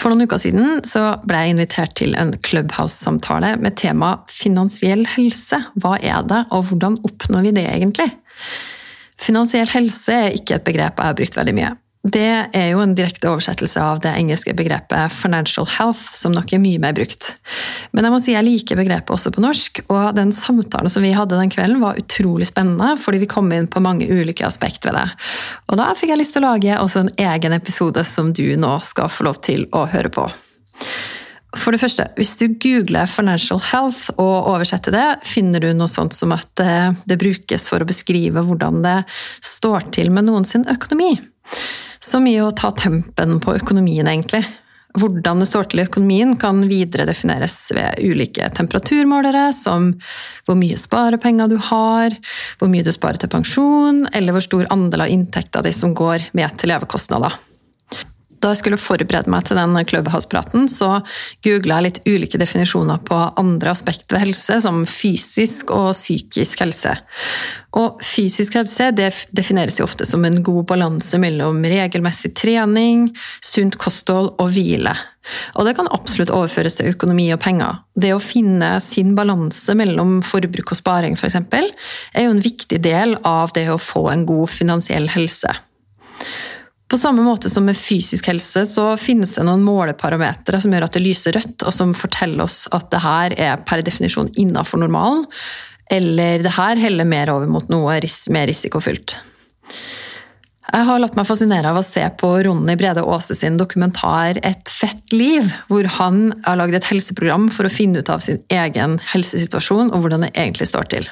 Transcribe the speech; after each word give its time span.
For 0.00 0.08
noen 0.08 0.24
uker 0.24 0.40
siden 0.40 0.78
så 0.88 1.02
ble 1.28 1.42
jeg 1.42 1.52
invitert 1.52 1.92
til 1.98 2.14
en 2.16 2.30
Clubhouse-samtale 2.46 3.52
med 3.60 3.76
tema 3.76 4.14
finansiell 4.32 5.02
helse. 5.12 5.58
Hva 5.76 5.98
er 6.00 6.24
det, 6.24 6.38
og 6.56 6.70
hvordan 6.70 6.96
oppnår 7.04 7.44
vi 7.44 7.52
det 7.58 7.66
egentlig? 7.68 8.08
Finansiell 9.20 9.68
helse 9.74 10.16
er 10.16 10.38
ikke 10.38 10.56
et 10.56 10.64
begrep 10.64 10.96
jeg 10.96 11.10
har 11.10 11.18
brukt 11.18 11.36
veldig 11.36 11.56
mye. 11.58 11.74
Det 12.00 12.48
er 12.56 12.70
jo 12.70 12.78
en 12.80 12.94
direkte 12.96 13.28
oversettelse 13.28 13.80
av 13.84 13.98
det 14.00 14.14
engelske 14.16 14.54
begrepet 14.56 15.12
'financial 15.12 15.66
health', 15.68 16.14
som 16.16 16.32
nok 16.32 16.52
er 16.52 16.58
mye 16.62 16.80
mer 16.80 16.94
brukt. 16.96 17.36
Men 17.92 18.04
jeg 18.04 18.12
må 18.12 18.20
si 18.20 18.32
jeg 18.32 18.44
liker 18.44 18.76
begrepet 18.80 19.12
også 19.12 19.30
på 19.34 19.42
norsk, 19.44 19.82
og 19.90 20.14
den 20.16 20.32
samtalen 20.32 20.88
som 20.88 21.02
vi 21.04 21.12
hadde 21.12 21.36
den 21.36 21.52
kvelden, 21.52 21.80
var 21.80 22.00
utrolig 22.00 22.46
spennende, 22.48 22.96
fordi 22.96 23.18
vi 23.20 23.26
kom 23.28 23.52
inn 23.52 23.68
på 23.68 23.84
mange 23.84 24.08
ulike 24.08 24.46
aspekt 24.46 24.86
ved 24.86 24.96
det. 24.96 25.10
Og 25.68 25.76
da 25.76 25.92
fikk 25.92 26.14
jeg 26.14 26.22
lyst 26.22 26.32
til 26.32 26.42
å 26.44 26.54
lage 26.54 26.78
også 26.80 27.00
en 27.04 27.14
egen 27.18 27.52
episode 27.52 28.04
som 28.04 28.32
du 28.32 28.56
nå 28.56 28.80
skal 28.80 29.12
få 29.12 29.28
lov 29.28 29.42
til 29.44 29.66
å 29.70 29.84
høre 29.84 30.08
på. 30.08 30.24
For 31.58 31.74
det 31.74 31.82
første, 31.82 32.06
hvis 32.16 32.36
du 32.40 32.48
googler 32.48 33.04
'financial 33.04 33.60
health' 33.60 34.08
og 34.16 34.48
oversetter 34.54 34.90
det, 34.90 35.18
finner 35.26 35.60
du 35.60 35.74
noe 35.74 35.88
sånt 35.88 36.14
som 36.14 36.32
at 36.32 36.48
det 36.56 37.18
brukes 37.18 37.68
for 37.68 37.80
å 37.80 37.84
beskrive 37.84 38.40
hvordan 38.40 38.80
det 38.82 39.04
står 39.42 39.90
til 39.92 40.10
med 40.10 40.24
noen 40.24 40.46
sin 40.46 40.64
økonomi. 40.64 41.18
Så 42.00 42.20
mye 42.22 42.42
å 42.46 42.54
ta 42.56 42.70
tempen 42.72 43.38
på 43.44 43.54
økonomien, 43.58 44.08
egentlig. 44.08 44.44
Hvordan 44.98 45.38
det 45.38 45.46
står 45.46 45.68
til 45.70 45.82
i 45.82 45.84
økonomien 45.86 46.32
kan 46.40 46.64
videre 46.66 47.04
defineres 47.06 47.54
ved 47.76 48.00
ulike 48.02 48.48
temperaturmålere, 48.56 49.50
som 49.54 49.92
hvor 50.48 50.58
mye 50.58 50.78
sparepenger 50.80 51.52
du 51.52 51.58
har, 51.68 52.16
hvor 52.58 52.72
mye 52.72 52.86
du 52.86 52.90
sparer 52.94 53.20
til 53.22 53.30
pensjon, 53.30 54.02
eller 54.10 54.34
hvor 54.34 54.46
stor 54.48 54.66
andel 54.74 55.06
av 55.06 55.12
inntekta 55.14 55.62
di 55.62 55.74
som 55.76 55.94
går 55.94 56.32
med 56.34 56.58
til 56.58 56.72
levekostnader. 56.72 57.38
Da 58.40 58.54
jeg 58.54 58.62
skulle 58.62 58.80
forberede 58.80 59.28
meg 59.32 59.44
til 59.44 59.58
den 59.60 59.76
Clubhouse-praten, 59.84 60.64
så 60.72 61.02
googla 61.44 61.80
jeg 61.80 61.86
litt 61.86 62.00
ulike 62.08 62.40
definisjoner 62.40 63.02
på 63.04 63.18
andre 63.40 63.74
aspekter 63.74 64.16
ved 64.16 64.24
helse, 64.24 64.60
som 64.64 64.82
fysisk 64.88 65.72
og 65.76 65.92
psykisk 65.92 66.62
helse. 66.64 66.94
Og 67.76 68.00
fysisk 68.02 68.56
helse 68.56 68.88
defineres 68.96 69.78
jo 69.78 69.86
ofte 69.86 70.08
som 70.08 70.24
en 70.24 70.40
god 70.46 70.64
balanse 70.72 71.20
mellom 71.20 71.60
regelmessig 71.62 72.32
trening, 72.40 73.10
sunt 73.44 73.76
kosthold 73.80 74.32
og 74.40 74.54
hvile. 74.54 74.96
Og 75.60 75.66
det 75.68 75.74
kan 75.76 75.90
absolutt 75.92 76.32
overføres 76.32 76.78
til 76.78 76.88
økonomi 76.94 77.28
og 77.34 77.42
penger. 77.44 77.82
Det 77.92 78.14
å 78.16 78.22
finne 78.22 78.72
sin 78.82 79.12
balanse 79.18 79.76
mellom 79.76 80.20
forbruk 80.26 80.72
og 80.72 80.80
sparing, 80.80 81.18
f.eks., 81.18 81.36
er 81.36 82.24
jo 82.24 82.32
en 82.32 82.44
viktig 82.44 82.80
del 82.82 83.18
av 83.20 83.52
det 83.56 83.68
å 83.68 83.76
få 83.80 84.08
en 84.14 84.24
god 84.28 84.48
finansiell 84.50 85.10
helse. 85.12 85.52
På 86.90 86.98
samme 86.98 87.22
måte 87.22 87.50
som 87.50 87.64
med 87.64 87.78
fysisk 87.78 88.26
helse 88.26 88.64
så 88.66 88.84
finnes 88.98 89.36
det 89.36 89.44
noen 89.46 89.62
måleparametere 89.62 90.58
som 90.58 90.72
gjør 90.74 90.88
at 90.88 90.96
det 90.96 91.04
lyser 91.04 91.36
rødt, 91.38 91.62
og 91.62 91.74
som 91.74 91.94
forteller 91.94 92.42
oss 92.42 92.64
at 92.74 92.88
det 92.90 93.02
her 93.04 93.34
er 93.38 93.62
per 93.62 93.84
definisjon 93.86 94.32
innafor 94.34 94.82
normalen, 94.82 95.22
eller 95.90 96.42
det 96.42 96.54
her 96.56 96.80
heller 96.82 97.06
mer 97.06 97.30
over 97.30 97.50
mot 97.50 97.70
noe 97.70 98.00
mer 98.34 98.50
risikofylt. 98.50 99.14
Jeg 100.70 100.86
har 100.86 101.00
latt 101.02 101.16
meg 101.18 101.26
fascinere 101.26 101.70
av 101.70 101.78
å 101.80 101.86
se 101.86 102.02
på 102.18 102.28
Ronny 102.46 102.76
Brede 102.78 103.02
Aase 103.02 103.34
sin 103.34 103.56
dokumentar 103.58 104.38
'Et 104.42 104.68
fett 104.68 105.12
liv', 105.12 105.50
hvor 105.68 105.86
han 105.98 106.42
har 106.44 106.56
lagd 106.56 106.74
et 106.74 106.90
helseprogram 106.90 107.50
for 107.50 107.64
å 107.66 107.70
finne 107.70 107.98
ut 107.98 108.10
av 108.10 108.18
sin 108.18 108.42
egen 108.50 108.98
helsesituasjon 108.98 109.90
og 109.90 110.02
hvordan 110.02 110.26
det 110.26 110.34
egentlig 110.34 110.66
står 110.70 110.90
til. 110.90 111.08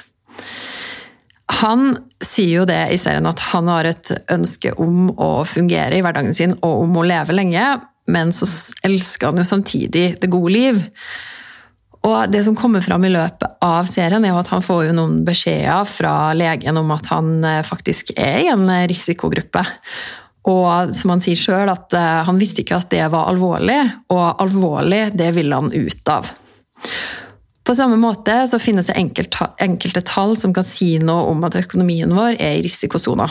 Han 1.49 1.95
sier 2.21 2.61
jo 2.61 2.67
det 2.69 2.81
i 2.93 2.99
serien 3.01 3.25
at 3.29 3.41
han 3.49 3.69
har 3.71 3.87
et 3.89 4.11
ønske 4.31 4.75
om 4.77 5.09
å 5.17 5.31
fungere 5.49 5.97
i 5.97 6.03
hverdagen 6.05 6.35
sin 6.37 6.53
og 6.59 6.85
om 6.85 6.99
å 6.99 7.07
leve 7.09 7.33
lenge, 7.33 7.63
men 8.09 8.33
så 8.35 8.47
elsker 8.85 9.31
han 9.31 9.41
jo 9.41 9.47
samtidig 9.49 10.05
det 10.21 10.29
gode 10.29 10.53
liv. 10.53 10.79
Og 12.07 12.31
det 12.31 12.45
som 12.45 12.55
kommer 12.55 12.83
fram 12.85 13.03
i 13.05 13.11
løpet 13.11 13.59
av 13.65 13.89
serien, 13.91 14.23
er 14.23 14.31
jo 14.31 14.39
at 14.39 14.51
han 14.53 14.63
får 14.63 14.85
jo 14.87 14.95
noen 14.95 15.19
beskjeder 15.27 15.89
fra 15.89 16.31
legen 16.37 16.79
om 16.79 16.93
at 16.95 17.09
han 17.11 17.33
eh, 17.43 17.65
faktisk 17.67 18.13
er 18.15 18.45
i 18.45 18.51
en 18.53 18.69
risikogruppe. 18.87 19.65
Og 20.49 20.93
som 20.95 21.11
han 21.11 21.23
sier 21.23 21.39
sjøl, 21.39 21.67
at 21.67 21.93
eh, 21.97 22.21
han 22.29 22.39
visste 22.39 22.63
ikke 22.63 22.79
at 22.79 22.91
det 22.93 23.03
var 23.11 23.27
alvorlig, 23.33 23.81
og 24.15 24.41
alvorlig, 24.45 25.09
det 25.17 25.33
ville 25.35 25.59
han 25.59 25.73
ut 25.73 26.13
av. 26.13 26.31
På 27.69 27.75
samme 27.77 27.99
måte 28.01 28.33
så 28.49 28.57
finnes 28.57 28.87
det 28.89 28.95
enkelte 28.97 30.01
tall 30.01 30.31
som 30.41 30.55
kan 30.57 30.65
si 30.65 30.95
noe 30.97 31.27
om 31.29 31.43
at 31.45 31.53
økonomien 31.59 32.09
vår 32.17 32.39
er 32.41 32.55
i 32.57 32.63
risikosona. 32.65 33.27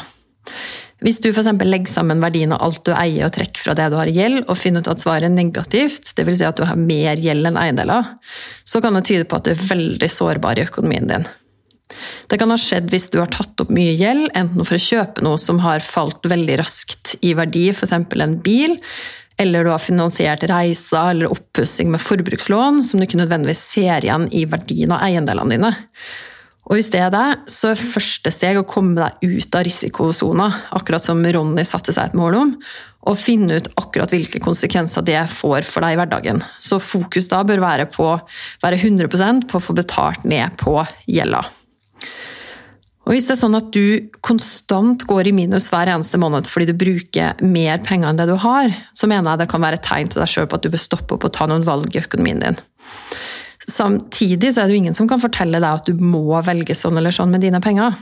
Hvis 1.03 1.19
du 1.23 1.27
f.eks. 1.33 1.49
legger 1.67 1.91
sammen 1.91 2.23
verdien 2.23 2.55
av 2.55 2.63
alt 2.63 2.85
du 2.87 2.93
eier 2.95 3.27
og 3.27 3.35
trekker 3.35 3.65
fra 3.65 3.75
det 3.75 3.89
du 3.91 3.97
har 3.99 4.07
i 4.07 4.15
gjeld, 4.15 4.45
og 4.47 4.61
finner 4.61 4.87
ut 4.87 4.93
at 4.95 5.03
svaret 5.03 5.27
er 5.27 5.35
negativt, 5.35 6.13
dvs. 6.15 6.39
Si 6.39 6.47
at 6.47 6.59
du 6.59 6.63
har 6.71 6.79
mer 6.79 7.19
gjeld 7.19 7.51
enn 7.51 7.59
eiendeler, 7.59 8.15
så 8.63 8.79
kan 8.85 8.95
det 8.95 9.09
tyde 9.11 9.27
på 9.27 9.41
at 9.41 9.49
du 9.49 9.57
er 9.57 9.69
veldig 9.75 10.11
sårbar 10.15 10.63
i 10.63 10.67
økonomien 10.69 11.11
din. 11.11 11.27
Det 12.31 12.39
kan 12.39 12.55
ha 12.55 12.63
skjedd 12.63 12.95
hvis 12.95 13.11
du 13.11 13.19
har 13.19 13.35
tatt 13.35 13.59
opp 13.59 13.75
mye 13.75 13.99
gjeld, 13.99 14.31
enten 14.39 14.63
for 14.63 14.79
å 14.79 14.87
kjøpe 14.87 15.27
noe 15.27 15.43
som 15.43 15.59
har 15.67 15.83
falt 15.83 16.31
veldig 16.31 16.63
raskt 16.63 17.17
i 17.27 17.35
verdi, 17.35 17.71
f.eks. 17.75 17.95
en 17.99 18.39
bil, 18.47 18.79
eller 19.39 19.65
du 19.65 19.71
har 19.71 19.83
finansiert 19.83 20.47
reiser 20.51 21.13
eller 21.13 21.33
oppussing 21.33 21.93
med 21.93 22.03
forbrukslån 22.03 22.83
som 22.85 22.99
du 22.99 23.07
ikke 23.07 23.21
nødvendigvis 23.21 23.63
ser 23.75 24.05
igjen 24.05 24.27
i 24.35 24.45
verdien 24.51 24.95
av 24.95 25.05
eiendelene 25.07 25.55
dine. 25.55 25.73
Og 26.69 26.77
hvis 26.77 26.91
det 26.93 27.01
er 27.01 27.13
det, 27.15 27.27
så 27.49 27.71
er 27.71 27.81
første 27.81 28.31
steg 28.35 28.59
å 28.61 28.67
komme 28.69 28.99
deg 28.99 29.39
ut 29.39 29.57
av 29.57 29.65
risikosona, 29.65 30.51
akkurat 30.77 31.05
som 31.07 31.23
Ronny 31.25 31.65
satte 31.65 31.95
seg 31.97 32.11
et 32.11 32.19
mål 32.19 32.37
om, 32.43 32.51
og 33.09 33.17
finne 33.17 33.57
ut 33.57 33.71
akkurat 33.81 34.13
hvilke 34.13 34.43
konsekvenser 34.45 35.07
det 35.07 35.23
får 35.33 35.65
for 35.65 35.87
deg 35.87 35.97
i 35.97 36.01
hverdagen. 36.01 36.43
Så 36.61 36.77
fokus 36.83 37.31
da 37.31 37.41
bør 37.47 37.63
være 37.65 37.89
på 37.89 38.11
være 38.61 38.83
100% 38.83 39.49
på 39.49 39.57
å 39.57 39.65
få 39.65 39.79
betalt 39.79 40.29
ned 40.29 40.59
på 40.61 40.77
gjelda. 41.09 41.47
Og 43.09 43.15
hvis 43.15 43.25
det 43.25 43.39
er 43.39 43.41
sånn 43.41 43.57
at 43.57 43.71
du 43.73 44.11
konstant 44.21 45.07
går 45.09 45.31
i 45.31 45.33
minus 45.33 45.71
hver 45.73 45.89
eneste 45.89 46.21
måned 46.21 46.49
fordi 46.51 46.69
du 46.69 46.77
bruker 46.77 47.39
mer 47.41 47.81
penger 47.87 48.11
enn 48.11 48.19
det 48.21 48.27
du 48.29 48.35
har, 48.43 48.75
så 48.93 49.09
mener 49.09 49.33
jeg 49.33 49.41
det 49.41 49.49
kan 49.49 49.65
være 49.65 49.79
et 49.81 49.87
tegn 49.87 50.11
til 50.13 50.21
deg 50.21 50.29
sjøl 50.29 50.49
på 50.51 50.59
at 50.59 50.67
du 50.67 50.69
bør 50.75 50.83
stoppe 50.83 51.17
opp 51.17 51.25
og 51.25 51.33
ta 51.33 51.47
noen 51.49 51.65
valg 51.65 51.97
i 51.97 52.03
økonomien 52.03 52.45
din. 52.45 52.61
Samtidig 53.65 54.53
så 54.53 54.61
er 54.61 54.69
det 54.69 54.77
jo 54.77 54.83
ingen 54.83 54.97
som 54.97 55.09
kan 55.09 55.23
fortelle 55.25 55.61
deg 55.61 55.81
at 55.81 55.89
du 55.89 56.05
må 56.05 56.37
velge 56.45 56.77
sånn 56.77 57.01
eller 57.01 57.17
sånn 57.17 57.33
med 57.33 57.45
dine 57.45 57.63
penger. 57.65 57.97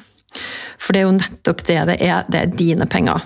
For 0.82 0.90
det 0.90 1.04
er 1.04 1.06
jo 1.06 1.16
nettopp 1.20 1.62
det 1.70 1.78
det 1.92 1.96
er. 2.02 2.26
Det 2.26 2.42
er 2.42 2.58
dine 2.58 2.90
penger. 2.90 3.22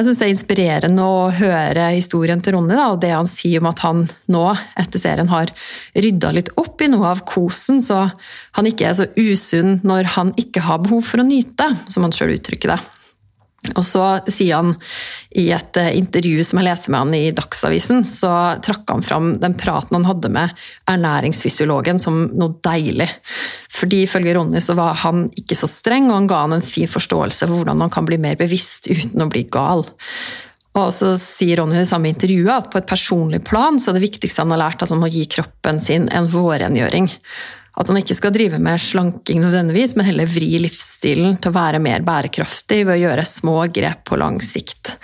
Jeg 0.00 0.06
syns 0.06 0.16
det 0.16 0.24
er 0.24 0.30
inspirerende 0.32 1.04
å 1.04 1.16
høre 1.36 1.90
historien 1.92 2.40
til 2.40 2.54
Ronny, 2.54 2.72
da, 2.72 2.86
og 2.94 3.02
det 3.02 3.10
han 3.12 3.26
sier 3.28 3.60
om 3.60 3.66
at 3.68 3.82
han 3.84 3.98
nå, 4.32 4.44
etter 4.80 5.02
serien, 5.02 5.28
har 5.28 5.52
rydda 5.92 6.30
litt 6.32 6.48
opp 6.56 6.80
i 6.80 6.88
noe 6.88 7.10
av 7.10 7.20
kosen, 7.28 7.82
så 7.84 8.06
han 8.56 8.70
ikke 8.70 8.86
er 8.88 8.96
så 8.96 9.06
usunn 9.18 9.76
når 9.84 10.08
han 10.14 10.32
ikke 10.40 10.64
har 10.64 10.80
behov 10.86 11.04
for 11.04 11.20
å 11.20 11.26
nyte, 11.28 11.68
som 11.92 12.08
han 12.08 12.16
sjøl 12.16 12.32
uttrykker 12.38 12.72
det. 12.72 12.78
Og 13.74 13.82
så 13.84 14.02
sier 14.32 14.56
han 14.56 14.70
i 15.36 15.50
et 15.52 15.76
eh, 15.76 15.92
intervju 15.98 16.40
som 16.48 16.60
jeg 16.60 16.66
leste 16.66 16.92
med 16.92 17.02
han 17.02 17.16
i 17.18 17.32
Dagsavisen, 17.36 18.06
så 18.08 18.30
trakk 18.64 18.88
han 18.88 19.04
fram 19.04 19.34
den 19.42 19.56
praten 19.60 19.98
han 19.98 20.08
hadde 20.08 20.30
med 20.32 20.54
ernæringsfysiologen 20.88 22.00
som 22.00 22.22
noe 22.40 22.56
deilig. 22.64 23.10
Fordi 23.76 24.04
ifølge 24.06 24.34
Ronny 24.38 24.64
så 24.64 24.78
var 24.78 24.96
han 25.02 25.26
ikke 25.36 25.58
så 25.60 25.68
streng, 25.68 26.08
og 26.08 26.22
han 26.22 26.30
ga 26.30 26.44
han 26.46 26.56
en 26.56 26.64
fin 26.64 26.88
forståelse 26.88 27.50
for 27.50 27.60
hvordan 27.60 27.84
han 27.84 27.92
kan 27.92 28.08
bli 28.08 28.20
mer 28.22 28.40
bevisst 28.40 28.88
uten 28.88 29.26
å 29.26 29.28
bli 29.30 29.44
gal. 29.52 29.84
Og 30.80 30.90
så 30.96 31.12
sier 31.20 31.60
Ronny 31.60 31.76
i 31.76 31.82
det 31.82 31.90
samme 31.90 32.08
intervjuet 32.08 32.54
at 32.54 32.72
på 32.72 32.80
et 32.80 32.88
personlig 32.88 33.42
plan 33.44 33.76
så 33.76 33.90
er 33.90 34.00
det 34.00 34.06
viktigste 34.08 34.40
han 34.44 34.54
har 34.54 34.64
lært 34.64 34.84
at 34.84 34.92
han 34.94 35.02
må 35.02 35.10
gi 35.12 35.26
kroppen 35.28 35.84
sin 35.84 36.08
en 36.14 36.32
vårrengjøring. 36.32 37.10
At 37.80 37.88
han 37.88 37.96
ikke 37.96 38.16
skal 38.18 38.34
drive 38.34 38.58
med 38.60 38.80
slanking 38.82 39.40
nødvendigvis, 39.40 39.94
men 39.96 40.08
heller 40.10 40.28
vri 40.28 40.50
livsstilen 40.60 41.38
til 41.40 41.48
å 41.48 41.56
være 41.56 41.80
mer 41.80 42.04
bærekraftig 42.04 42.82
ved 42.84 42.98
å 42.98 43.02
gjøre 43.06 43.28
små 43.28 43.54
grep 43.72 44.02
på 44.10 44.18
lang 44.20 44.36
sikt. 44.44 44.96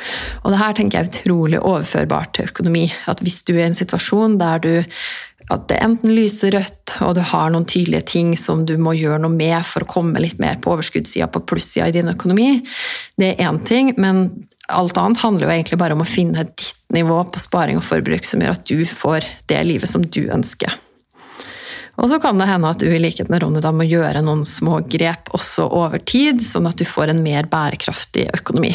Og 0.43 0.53
det 0.53 0.61
her 0.61 0.77
tenker 0.77 0.99
jeg 0.99 1.07
er 1.07 1.15
utrolig 1.15 1.63
overførbart 1.63 2.37
til 2.37 2.51
økonomi. 2.51 2.91
At 3.09 3.25
hvis 3.25 3.41
du 3.49 3.55
er 3.57 3.65
i 3.65 3.71
en 3.71 3.79
situasjon 3.79 4.37
der 4.43 4.61
du 4.61 4.75
at 5.53 5.69
det 5.71 5.79
enten 5.79 6.11
lyser 6.11 6.57
rødt, 6.57 6.97
og 7.07 7.15
du 7.17 7.23
har 7.23 7.53
noen 7.55 7.67
tydelige 7.71 8.09
ting 8.11 8.33
som 8.39 8.65
du 8.67 8.75
må 8.83 8.97
gjøre 8.99 9.21
noe 9.23 9.33
med 9.33 9.61
for 9.69 9.85
å 9.85 9.91
komme 9.91 10.21
litt 10.23 10.41
mer 10.43 10.59
på 10.59 10.73
overskuddssida, 10.75 11.29
på 11.31 11.45
plussida 11.47 11.87
i 11.87 11.95
din 11.95 12.11
økonomi, 12.11 12.59
det 13.21 13.37
er 13.37 13.47
én 13.47 13.61
ting, 13.63 13.93
men 13.97 14.27
alt 14.75 14.99
annet 14.99 15.23
handler 15.23 15.47
jo 15.47 15.55
egentlig 15.55 15.79
bare 15.79 15.95
om 15.95 16.03
å 16.03 16.09
finne 16.09 16.49
ditt 16.49 16.73
nivå 16.95 17.21
på 17.31 17.43
sparing 17.43 17.79
og 17.79 17.87
forbruk 17.87 18.27
som 18.27 18.43
gjør 18.43 18.59
at 18.59 18.67
du 18.67 18.83
får 18.91 19.27
det 19.51 19.63
livet 19.69 19.91
som 19.91 20.03
du 20.03 20.25
ønsker. 20.27 20.75
Og 21.97 22.11
så 22.11 22.19
kan 22.21 22.37
det 22.39 22.49
hende 22.51 22.69
at 22.69 22.83
du 22.83 22.89
i 22.91 23.01
likhet 23.01 23.31
med 23.33 23.43
Ronny 23.43 23.63
da 23.65 23.73
må 23.73 23.87
gjøre 23.89 24.25
noen 24.25 24.45
små 24.49 24.83
grep 24.91 25.31
også 25.37 25.69
over 25.73 26.03
tid, 26.05 26.43
sånn 26.45 26.69
at 26.69 26.77
du 26.77 26.85
får 26.89 27.13
en 27.13 27.23
mer 27.25 27.49
bærekraftig 27.51 28.29
økonomi. 28.37 28.75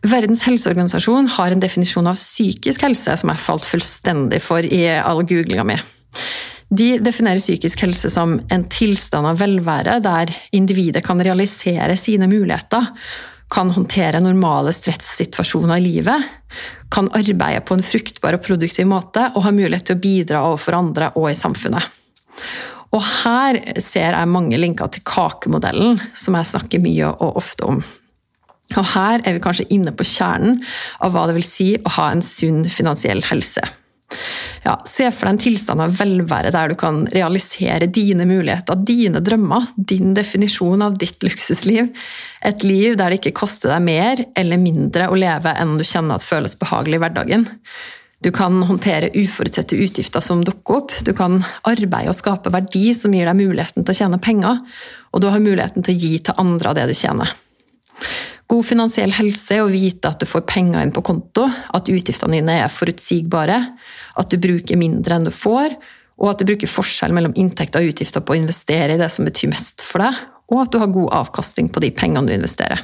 Verdens 0.00 0.44
helseorganisasjon 0.46 1.28
har 1.36 1.52
en 1.52 1.60
definisjon 1.60 2.08
av 2.08 2.16
psykisk 2.16 2.84
helse 2.86 3.18
som 3.20 3.32
jeg 3.32 3.42
falt 3.42 3.66
fullstendig 3.68 4.40
for 4.44 4.64
i 4.64 4.86
all 4.96 5.20
googlinga 5.28 5.66
mi. 5.68 5.76
De 6.70 6.94
definerer 7.02 7.42
psykisk 7.42 7.82
helse 7.82 8.08
som 8.12 8.36
en 8.52 8.64
tilstand 8.70 9.26
av 9.26 9.40
velvære 9.40 9.98
der 10.04 10.30
individet 10.56 11.02
kan 11.04 11.20
realisere 11.20 11.96
sine 11.98 12.28
muligheter, 12.30 12.86
kan 13.50 13.70
håndtere 13.74 14.20
normale 14.22 14.72
stresssituasjoner 14.74 15.80
i 15.80 15.84
livet, 15.84 16.26
kan 16.90 17.10
arbeide 17.14 17.62
på 17.66 17.76
en 17.76 17.84
fruktbar 17.84 18.36
og 18.38 18.44
produktiv 18.46 18.86
måte 18.90 19.28
og 19.34 19.44
har 19.46 19.54
mulighet 19.54 19.90
til 19.90 19.98
å 19.98 20.02
bidra 20.02 20.44
overfor 20.48 20.78
andre 20.78 21.10
og 21.18 21.30
i 21.30 21.38
samfunnet. 21.38 21.96
Og 22.90 23.02
her 23.22 23.60
ser 23.78 24.16
jeg 24.16 24.30
mange 24.30 24.58
linker 24.58 24.90
til 24.90 25.04
kakemodellen, 25.06 26.00
som 26.18 26.34
jeg 26.38 26.50
snakker 26.50 26.82
mye 26.82 27.10
og 27.12 27.38
ofte 27.38 27.66
om. 27.66 27.82
Og 28.78 28.86
her 28.94 29.22
er 29.26 29.34
vi 29.34 29.42
kanskje 29.42 29.68
inne 29.74 29.92
på 29.94 30.06
kjernen 30.06 30.60
av 31.02 31.14
hva 31.14 31.26
det 31.26 31.36
vil 31.38 31.46
si 31.46 31.68
å 31.78 31.94
ha 31.98 32.10
en 32.10 32.22
sunn 32.22 32.64
finansiell 32.70 33.22
helse. 33.30 33.62
Ja, 34.64 34.74
se 34.88 35.06
for 35.14 35.26
deg 35.28 35.36
en 35.36 35.40
tilstand 35.40 35.82
av 35.84 35.94
velvære 35.96 36.50
der 36.54 36.72
du 36.72 36.76
kan 36.78 37.04
realisere 37.14 37.88
dine 37.88 38.26
muligheter, 38.28 38.80
dine 38.86 39.22
drømmer, 39.24 39.70
din 39.76 40.12
definisjon 40.16 40.82
av 40.84 40.98
ditt 41.00 41.22
luksusliv. 41.24 41.88
Et 42.44 42.66
liv 42.66 42.98
der 42.98 43.12
det 43.12 43.20
ikke 43.20 43.38
koster 43.42 43.72
deg 43.72 43.86
mer 43.86 44.24
eller 44.38 44.60
mindre 44.60 45.08
å 45.08 45.18
leve 45.18 45.54
enn 45.56 45.78
du 45.78 45.86
kjenner 45.86 46.18
at 46.18 46.26
føles 46.26 46.58
behagelig 46.60 46.98
i 46.98 47.04
hverdagen. 47.04 47.48
Du 48.20 48.28
kan 48.36 48.58
håndtere 48.68 49.08
uforutsette 49.16 49.78
utgifter 49.80 50.20
som 50.20 50.42
dukker 50.44 50.82
opp. 50.82 50.96
Du 51.06 51.14
kan 51.16 51.38
arbeide 51.64 52.12
og 52.12 52.18
skape 52.18 52.52
verdi 52.52 52.90
som 52.96 53.14
gir 53.16 53.24
deg 53.24 53.38
muligheten 53.38 53.86
til 53.86 53.94
å 53.94 54.00
tjene 54.02 54.20
penger. 54.20 54.60
Og 55.14 55.24
du 55.24 55.30
har 55.32 55.40
muligheten 55.40 55.86
til 55.86 55.96
å 55.96 56.02
gi 56.02 56.18
til 56.26 56.36
andre 56.42 56.72
av 56.72 56.76
det 56.76 56.90
du 56.90 56.98
tjener. 56.98 57.32
God 58.50 58.66
finansiell 58.66 59.12
helse 59.14 59.54
er 59.54 59.62
å 59.62 59.70
vite 59.70 60.10
at 60.10 60.18
du 60.18 60.26
får 60.26 60.42
penger 60.50 60.82
inn 60.82 60.92
på 60.94 61.04
konto, 61.06 61.44
at 61.46 61.90
utgiftene 61.92 62.40
dine 62.40 62.56
er 62.64 62.72
forutsigbare, 62.72 63.58
at 64.18 64.32
du 64.32 64.40
bruker 64.42 64.80
mindre 64.80 65.16
enn 65.16 65.28
du 65.28 65.30
får, 65.34 65.76
og 66.20 66.32
at 66.32 66.40
du 66.40 66.48
bruker 66.48 66.70
forskjell 66.70 67.14
mellom 67.14 67.36
inntekter 67.38 67.84
og 67.84 67.92
utgifter 67.92 68.24
på 68.24 68.34
å 68.34 68.40
investere 68.40 68.96
i 68.96 69.00
det 69.00 69.08
som 69.14 69.28
betyr 69.28 69.52
mest 69.52 69.84
for 69.86 70.02
deg, 70.02 70.18
og 70.50 70.64
at 70.64 70.74
du 70.74 70.80
har 70.82 70.90
god 70.90 71.14
avkastning 71.20 71.70
på 71.70 71.82
de 71.84 71.92
pengene 71.94 72.26
du 72.26 72.34
investerer. 72.34 72.82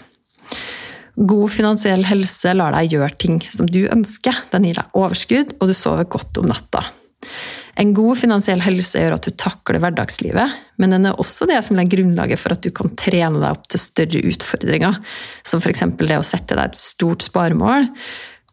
God 1.17 1.51
finansiell 1.51 2.05
helse 2.07 2.53
lar 2.55 2.77
deg 2.77 2.95
gjøre 2.95 3.19
ting 3.19 3.43
som 3.51 3.67
du 3.67 3.87
ønsker, 3.89 4.39
den 4.53 4.69
gir 4.69 4.79
deg 4.79 4.97
overskudd, 5.01 5.57
og 5.59 5.73
du 5.73 5.75
sover 5.75 6.07
godt 6.13 6.39
om 6.43 6.47
natta. 6.53 6.85
En 7.77 7.93
god 7.93 8.17
finansiell 8.17 8.63
helse 8.65 9.01
gjør 9.03 9.19
at 9.19 9.27
du 9.27 9.35
takler 9.37 9.83
hverdagslivet, 9.83 10.53
men 10.81 10.95
den 10.95 11.09
er 11.11 11.19
også 11.21 11.45
det 11.49 11.59
som 11.67 11.77
legger 11.77 12.01
grunnlaget 12.01 12.41
for 12.41 12.55
at 12.55 12.65
du 12.65 12.71
kan 12.73 12.95
trene 12.97 13.37
deg 13.37 13.51
opp 13.51 13.67
til 13.69 13.83
større 13.83 14.23
utfordringer, 14.33 14.97
som 15.45 15.61
f.eks. 15.61 15.85
det 16.01 16.17
å 16.17 16.25
sette 16.25 16.57
deg 16.57 16.71
et 16.71 16.81
stort 16.81 17.27
sparemål 17.27 17.91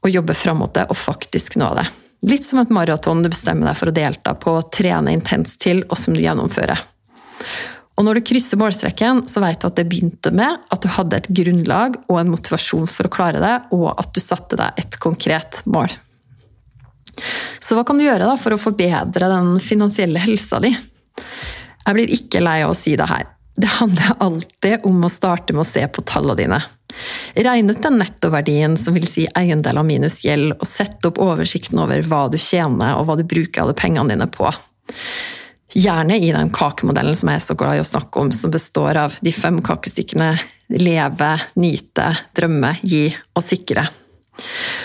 og 0.03 0.11
jobbe 0.11 0.35
fram 0.35 0.59
mot 0.59 0.73
det 0.75 0.89
og 0.91 0.99
faktisk 0.99 1.55
nå 1.61 1.71
det. 1.79 1.87
Litt 2.27 2.43
som 2.47 2.59
et 2.59 2.71
maraton 2.75 3.23
du 3.23 3.31
bestemmer 3.31 3.71
deg 3.71 3.79
for 3.79 3.91
å 3.91 3.95
delta 3.95 4.35
på 4.35 4.57
trene 4.75 5.15
intenst 5.15 5.61
til, 5.63 5.85
og 5.87 5.99
som 5.99 6.15
du 6.15 6.21
gjennomfører. 6.23 6.83
Og 7.93 8.07
når 8.07 8.19
du 8.19 8.27
krysser 8.27 8.59
målstreken, 8.59 9.23
så 9.29 9.43
vet 9.43 9.61
du 9.61 9.67
at 9.69 9.79
det 9.79 9.87
begynte 9.87 10.31
med 10.35 10.63
at 10.73 10.83
du 10.83 10.89
hadde 10.91 11.19
et 11.19 11.29
grunnlag 11.31 11.99
og 12.09 12.17
en 12.19 12.31
motivasjon 12.33 12.89
for 12.91 13.07
å 13.07 13.13
klare 13.13 13.43
det, 13.43 13.57
og 13.75 13.91
at 13.93 14.11
du 14.15 14.19
satte 14.23 14.59
deg 14.59 14.83
et 14.83 14.97
konkret 15.03 15.61
mål. 15.69 15.93
Så 17.63 17.77
hva 17.77 17.85
kan 17.87 17.99
du 17.99 18.05
gjøre 18.05 18.27
da 18.27 18.35
for 18.39 18.55
å 18.55 18.61
forbedre 18.61 19.29
den 19.31 19.55
finansielle 19.63 20.21
helsa 20.23 20.59
di? 20.63 20.73
Jeg 21.83 21.97
blir 21.97 22.13
ikke 22.15 22.43
lei 22.43 22.61
av 22.63 22.73
å 22.73 22.77
si 22.77 22.95
det 22.99 23.09
her. 23.09 23.27
Det 23.55 23.69
handler 23.79 24.15
alltid 24.23 24.85
om 24.87 25.03
å 25.05 25.11
starte 25.11 25.53
med 25.53 25.65
å 25.65 25.69
se 25.69 25.83
på 25.87 26.01
tallene 26.09 26.39
dine. 26.39 26.61
Regn 27.35 27.69
ut 27.69 27.81
den 27.81 27.99
nettoverdien, 28.01 28.77
som 28.77 28.95
vil 28.97 29.05
si 29.09 29.25
eiendeler 29.37 29.85
minus 29.85 30.21
gjeld, 30.25 30.55
og 30.59 30.69
sett 30.69 31.05
opp 31.05 31.21
oversikten 31.21 31.81
over 31.81 32.01
hva 32.05 32.25
du 32.31 32.39
tjener 32.41 32.97
og 32.97 33.07
hva 33.07 33.17
du 33.19 33.25
bruker 33.27 33.63
alle 33.63 33.77
pengene 33.77 34.13
dine 34.13 34.29
på. 34.31 34.49
Gjerne 35.73 36.19
i 36.21 36.29
den 36.33 36.51
kakemodellen 36.53 37.17
som 37.17 37.31
jeg 37.31 37.41
er 37.41 37.45
så 37.47 37.57
glad 37.57 37.79
i 37.79 37.81
å 37.81 37.87
snakke 37.87 38.21
om, 38.21 38.29
som 38.33 38.53
består 38.53 38.99
av 39.05 39.17
de 39.25 39.33
fem 39.33 39.57
kakestykkene 39.65 40.35
leve, 40.73 41.33
nyte, 41.59 42.11
drømme, 42.37 42.75
gi 42.85 43.07
og 43.33 43.45
sikre. 43.45 43.85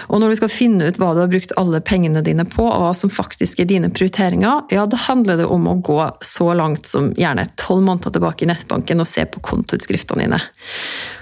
Og 0.08 0.20
når 0.20 0.32
du 0.32 0.38
skal 0.40 0.52
finne 0.52 0.88
ut 0.88 0.98
hva 1.00 1.12
du 1.14 1.22
har 1.22 1.30
brukt 1.32 1.54
alle 1.60 1.80
pengene 1.84 2.22
dine 2.24 2.44
på, 2.48 2.64
og 2.64 2.84
hva 2.84 2.94
som 2.96 3.12
faktisk 3.12 3.60
er 3.60 3.68
dine 3.70 3.90
prioriteringer, 3.92 4.66
ja, 4.74 4.86
da 4.88 5.00
handler 5.08 5.40
det 5.40 5.48
om 5.48 5.68
å 5.68 5.78
gå 5.84 6.00
så 6.24 6.50
langt 6.56 6.88
som 6.90 7.12
gjerne 7.18 7.48
tolv 7.60 7.86
måneder 7.86 8.16
tilbake 8.16 8.46
i 8.46 8.50
nettbanken 8.50 9.04
og 9.04 9.08
se 9.10 9.24
på 9.28 9.42
kontoutskriftene 9.44 10.26
dine. 10.26 10.42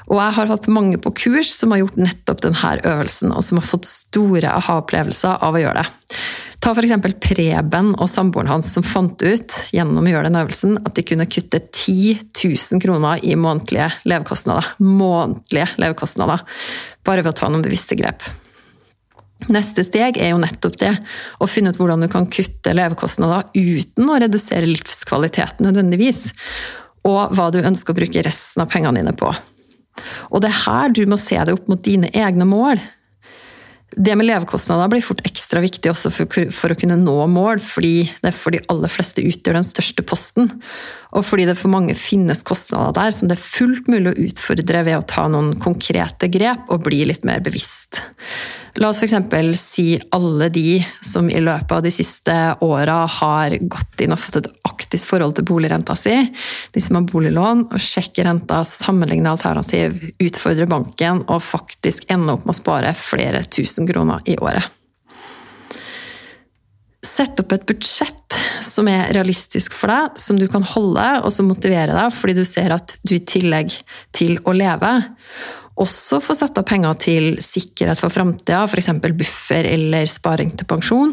Og 0.06 0.20
jeg 0.20 0.36
har 0.38 0.50
hatt 0.52 0.68
mange 0.70 1.00
på 1.02 1.14
kurs 1.18 1.50
som 1.54 1.74
har 1.74 1.82
gjort 1.82 1.98
nettopp 1.98 2.42
denne 2.44 2.74
øvelsen, 2.86 3.34
og 3.34 3.42
som 3.46 3.60
har 3.60 3.66
fått 3.66 3.88
store 3.90 4.52
aha-opplevelser 4.58 5.42
av 5.42 5.56
å 5.56 5.62
gjøre 5.62 5.82
det. 5.82 6.18
Ta 6.66 6.72
f.eks. 6.74 6.96
Preben 7.22 7.92
og 7.94 8.08
samboeren 8.10 8.48
hans 8.50 8.72
som 8.74 8.82
fant 8.82 9.20
ut 9.22 9.54
gjennom 9.70 10.02
å 10.02 10.10
gjøre 10.10 10.26
den 10.26 10.38
øvelsen 10.40 10.80
at 10.80 10.96
de 10.96 11.04
kunne 11.06 11.28
kutte 11.30 11.60
10 11.62 12.24
000 12.42 12.82
kroner 12.82 13.22
i 13.22 13.36
månedlige 13.38 13.86
levekostnader. 14.02 14.72
Månedlige 14.82 15.68
levekostnader. 15.78 16.42
Bare 17.06 17.22
ved 17.22 17.30
å 17.30 17.38
ta 17.38 17.52
noen 17.52 17.62
bevisste 17.62 17.94
grep. 17.94 18.26
Neste 19.46 19.84
steg 19.86 20.18
er 20.18 20.32
jo 20.32 20.42
nettopp 20.42 20.80
det, 20.80 20.90
å 21.38 21.46
finne 21.46 21.70
ut 21.70 21.78
hvordan 21.78 22.02
du 22.02 22.08
kan 22.10 22.26
kutte 22.34 22.74
levekostnader 22.74 23.46
uten 23.54 24.10
å 24.10 24.18
redusere 24.24 24.66
livskvaliteten 24.66 25.68
nødvendigvis, 25.68 26.32
og 27.06 27.36
hva 27.36 27.52
du 27.54 27.60
ønsker 27.60 27.94
å 27.94 28.00
bruke 28.00 28.26
resten 28.26 28.64
av 28.64 28.72
pengene 28.74 29.04
dine 29.04 29.14
på. 29.14 29.30
Og 30.34 30.42
det 30.42 30.50
er 30.50 30.62
her 30.64 30.90
du 30.90 31.04
må 31.06 31.20
se 31.20 31.38
det 31.38 31.54
opp 31.54 31.70
mot 31.70 31.86
dine 31.86 32.10
egne 32.10 32.48
mål. 32.48 32.82
Det 33.96 34.12
med 34.12 34.26
levekostnader 34.28 34.90
blir 34.92 35.04
fort 35.04 35.22
ekstra 35.24 35.62
viktig 35.64 35.88
også 35.88 36.10
for, 36.12 36.28
for, 36.52 36.72
å 36.72 36.76
kunne 36.76 36.98
nå 37.00 37.14
mål, 37.32 37.62
fordi 37.64 38.10
det 38.20 38.34
for 38.36 38.52
de 38.52 38.60
aller 38.72 38.92
fleste 38.92 39.24
utgjør 39.24 39.56
den 39.56 39.64
største 39.64 40.04
posten. 40.04 40.50
Og 41.16 41.24
fordi 41.24 41.46
det 41.48 41.56
for 41.56 41.72
mange 41.72 41.96
finnes 41.96 42.44
kostnader 42.44 42.92
der 42.98 43.14
som 43.16 43.30
det 43.30 43.38
er 43.38 43.46
fullt 43.46 43.88
mulig 43.88 44.12
å 44.12 44.26
utfordre 44.26 44.84
ved 44.84 44.98
å 44.98 45.06
ta 45.08 45.24
noen 45.32 45.54
konkrete 45.62 46.28
grep 46.28 46.68
og 46.68 46.84
bli 46.84 47.06
litt 47.08 47.24
mer 47.24 47.40
bevisst. 47.44 48.02
La 48.76 48.90
oss 48.90 48.98
f.eks. 49.00 49.58
si 49.58 50.00
alle 50.12 50.50
de 50.52 50.84
som 51.00 51.30
i 51.30 51.40
løpet 51.40 51.72
av 51.72 51.82
de 51.84 51.90
siste 51.94 52.34
åra 52.60 52.98
har 53.08 53.56
gått 53.72 54.02
inn 54.04 54.12
og 54.12 54.20
fått 54.20 54.42
et 54.42 54.50
aktivt 54.68 55.06
forhold 55.08 55.38
til 55.38 55.46
boligrenta 55.48 55.96
si. 55.96 56.12
De 56.74 56.82
som 56.84 56.98
har 56.98 57.06
boliglån, 57.08 57.66
og 57.72 57.80
sjekker 57.80 58.28
renta, 58.28 58.60
sammenligner 58.68 59.32
alternativ, 59.32 59.96
utfordrer 60.20 60.68
banken 60.68 61.24
og 61.24 61.40
faktisk 61.46 62.04
ender 62.12 62.36
opp 62.36 62.44
med 62.44 62.52
å 62.52 62.60
spare 62.60 62.92
flere 63.00 63.46
tusen 63.48 63.88
kroner 63.88 64.20
i 64.28 64.36
året. 64.36 64.68
Sett 67.06 67.40
opp 67.40 67.56
et 67.56 67.64
budsjett 67.64 68.36
som 68.60 68.90
er 68.92 69.08
realistisk 69.16 69.72
for 69.72 69.88
deg, 69.88 70.20
som 70.20 70.36
du 70.36 70.50
kan 70.52 70.66
holde, 70.76 71.06
og 71.24 71.32
som 71.32 71.48
motiverer 71.48 71.96
deg 71.96 72.12
fordi 72.12 72.36
du 72.36 72.44
ser 72.44 72.76
at 72.76 72.98
du 73.08 73.16
i 73.16 73.24
tillegg 73.24 73.72
til 74.12 74.36
å 74.44 74.52
leve 74.52 74.98
også 75.76 76.22
få 76.24 76.34
satt 76.36 76.56
av 76.56 76.64
penger 76.68 76.96
til 77.00 77.26
sikkerhet 77.42 78.00
for 78.00 78.12
framtida, 78.12 78.62
f.eks. 78.64 78.88
buffer 79.04 79.68
eller 79.68 80.08
sparing 80.08 80.54
til 80.56 80.68
pensjon. 80.68 81.12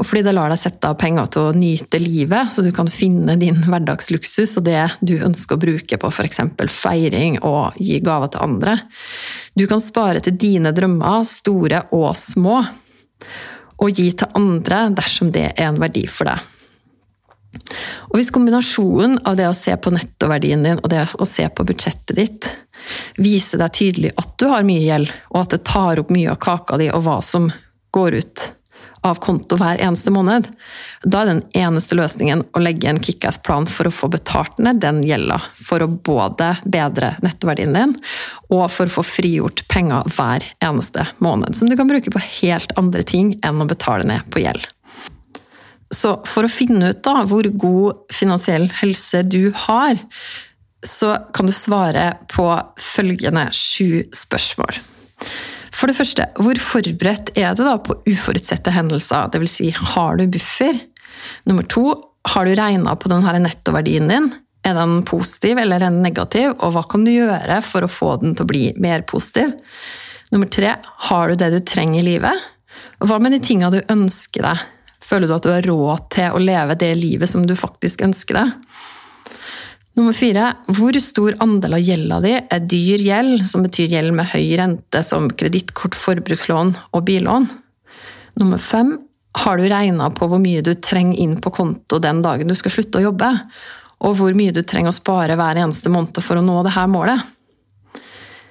Og 0.00 0.06
fordi 0.08 0.24
det 0.26 0.34
lar 0.34 0.50
deg 0.50 0.58
sette 0.58 0.90
av 0.90 0.98
penger 0.98 1.30
til 1.30 1.46
å 1.46 1.54
nyte 1.54 2.00
livet, 2.02 2.50
så 2.50 2.64
du 2.66 2.72
kan 2.74 2.90
finne 2.90 3.36
din 3.38 3.60
hverdagsluksus 3.62 4.56
og 4.58 4.66
det 4.66 4.82
du 4.98 5.14
ønsker 5.20 5.54
å 5.54 5.62
bruke 5.62 6.00
på 6.00 6.10
f.eks. 6.10 6.42
feiring 6.74 7.38
og 7.46 7.78
gi 7.78 8.00
gaver 8.02 8.32
til 8.34 8.46
andre. 8.48 8.78
Du 9.54 9.66
kan 9.70 9.82
spare 9.82 10.22
til 10.24 10.38
dine 10.40 10.74
drømmer, 10.74 11.22
store 11.28 11.84
og 11.94 12.10
små, 12.18 12.64
og 13.80 13.96
gi 13.96 14.10
til 14.12 14.34
andre 14.36 14.88
dersom 14.96 15.30
det 15.32 15.52
er 15.54 15.68
en 15.70 15.78
verdi 15.80 16.08
for 16.10 16.28
deg. 16.28 16.59
Og 18.10 18.18
hvis 18.18 18.30
kombinasjonen 18.34 19.18
av 19.26 19.38
det 19.38 19.48
å 19.48 19.56
se 19.56 19.74
på 19.76 19.92
nettoverdien 19.94 20.62
din 20.66 20.78
og 20.78 20.90
det 20.92 21.06
å 21.18 21.26
se 21.28 21.48
på 21.48 21.66
budsjettet 21.66 22.16
ditt 22.18 22.50
viser 23.20 23.60
deg 23.60 23.74
tydelig 23.76 24.14
at 24.20 24.32
du 24.40 24.48
har 24.50 24.64
mye 24.66 24.82
gjeld, 24.82 25.10
og 25.34 25.42
at 25.42 25.56
det 25.56 25.64
tar 25.68 26.00
opp 26.00 26.14
mye 26.14 26.30
av 26.32 26.40
kaka 26.42 26.78
di 26.80 26.88
og 26.94 27.04
hva 27.06 27.18
som 27.26 27.50
går 27.94 28.18
ut 28.22 28.46
av 29.02 29.16
konto 29.24 29.56
hver 29.56 29.80
eneste 29.80 30.12
måned, 30.12 30.48
da 31.02 31.22
er 31.22 31.30
den 31.30 31.42
eneste 31.56 31.96
løsningen 31.96 32.42
å 32.52 32.60
legge 32.60 32.90
en 32.90 33.00
kickass-plan 33.00 33.68
for 33.70 33.88
å 33.88 33.94
få 33.94 34.10
betalt 34.12 34.60
ned 34.60 34.82
den 34.82 35.00
gjelda, 35.06 35.38
for 35.56 35.80
å 35.80 35.88
både 35.88 36.52
bedre 36.68 37.14
nettoverdien 37.24 37.76
din, 37.76 37.94
og 38.52 38.66
for 38.72 38.90
å 38.90 38.96
få 38.98 39.06
frigjort 39.06 39.64
penger 39.72 40.08
hver 40.16 40.44
eneste 40.64 41.06
måned, 41.24 41.56
som 41.56 41.70
du 41.70 41.78
kan 41.80 41.88
bruke 41.88 42.12
på 42.12 42.24
helt 42.42 42.76
andre 42.80 43.06
ting 43.06 43.38
enn 43.46 43.62
å 43.62 43.68
betale 43.70 44.04
ned 44.08 44.28
på 44.32 44.44
gjeld. 44.44 44.68
Så 45.90 46.14
for 46.28 46.46
å 46.46 46.52
finne 46.52 46.92
ut 46.92 47.02
da 47.06 47.24
hvor 47.26 47.46
god 47.50 48.04
finansiell 48.14 48.68
helse 48.80 49.24
du 49.26 49.50
har, 49.66 49.98
så 50.86 51.16
kan 51.34 51.48
du 51.50 51.52
svare 51.52 52.12
på 52.30 52.46
følgende 52.80 53.48
sju 53.52 54.06
spørsmål. 54.16 54.78
For 55.74 55.90
det 55.90 55.96
første, 55.98 56.26
hvor 56.40 56.58
forberedt 56.62 57.32
er 57.38 57.56
du 57.56 57.64
da 57.66 57.76
på 57.82 57.98
uforutsette 58.08 58.72
hendelser? 58.74 59.30
Dvs. 59.34 59.56
Si, 59.58 59.68
har 59.94 60.18
du 60.18 60.26
buffer? 60.30 60.78
Nummer 61.48 61.66
to, 61.68 61.92
har 62.28 62.46
du 62.46 62.54
regna 62.56 62.94
på 62.96 63.10
denne 63.12 63.42
nettoverdien 63.44 64.08
din? 64.10 64.30
Er 64.66 64.76
den 64.76 65.00
positiv 65.08 65.58
eller 65.58 65.80
er 65.80 65.88
den 65.88 66.02
negativ, 66.04 66.52
og 66.58 66.74
hva 66.74 66.84
kan 66.88 67.06
du 67.06 67.14
gjøre 67.14 67.60
for 67.64 67.84
å 67.86 67.92
få 67.92 68.14
den 68.20 68.34
til 68.36 68.44
å 68.44 68.50
bli 68.50 68.64
mer 68.80 69.06
positiv? 69.08 69.54
Nummer 70.34 70.50
tre, 70.52 70.74
har 71.08 71.30
du 71.30 71.40
det 71.40 71.48
du 71.54 71.60
trenger 71.66 72.02
i 72.02 72.08
livet? 72.12 72.50
Hva 73.00 73.16
med 73.22 73.32
de 73.34 73.40
tinga 73.42 73.72
du 73.72 73.80
ønsker 73.88 74.44
deg? 74.46 74.68
Føler 75.10 75.26
du 75.26 75.34
at 75.34 75.46
du 75.46 75.50
har 75.50 75.66
råd 75.66 76.06
til 76.14 76.36
å 76.36 76.42
leve 76.42 76.76
det 76.78 76.92
livet 76.98 77.30
som 77.30 77.42
du 77.48 77.56
faktisk 77.58 78.04
ønsker 78.06 78.38
deg? 78.38 78.52
Nummer 79.98 80.14
fire, 80.14 80.52
hvor 80.70 80.94
stor 81.02 81.34
andel 81.42 81.74
av 81.76 81.82
gjelda 81.82 82.20
di 82.22 82.36
er 82.38 82.62
dyr 82.70 83.02
gjeld, 83.02 83.42
som 83.50 83.64
betyr 83.66 83.90
gjeld 83.90 84.14
med 84.16 84.30
høy 84.30 84.54
rente 84.60 85.02
som 85.04 85.26
kredittkort, 85.28 85.98
forbrukslån 85.98 86.76
og 86.94 87.04
billån? 87.08 87.48
Nummer 88.38 88.62
fem, 88.62 88.94
har 89.42 89.58
du 89.58 89.66
regna 89.70 90.08
på 90.14 90.30
hvor 90.30 90.40
mye 90.42 90.62
du 90.62 90.72
trenger 90.78 91.18
inn 91.18 91.36
på 91.42 91.52
konto 91.54 91.98
den 92.02 92.22
dagen 92.22 92.50
du 92.50 92.56
skal 92.58 92.74
slutte 92.78 93.02
å 93.02 93.08
jobbe? 93.10 93.32
Og 94.06 94.16
hvor 94.16 94.38
mye 94.38 94.54
du 94.54 94.62
trenger 94.62 94.94
å 94.94 94.96
spare 94.96 95.36
hver 95.36 95.58
eneste 95.60 95.92
måned 95.92 96.22
for 96.24 96.38
å 96.38 96.44
nå 96.44 96.62
dette 96.66 96.86
målet? 96.90 97.26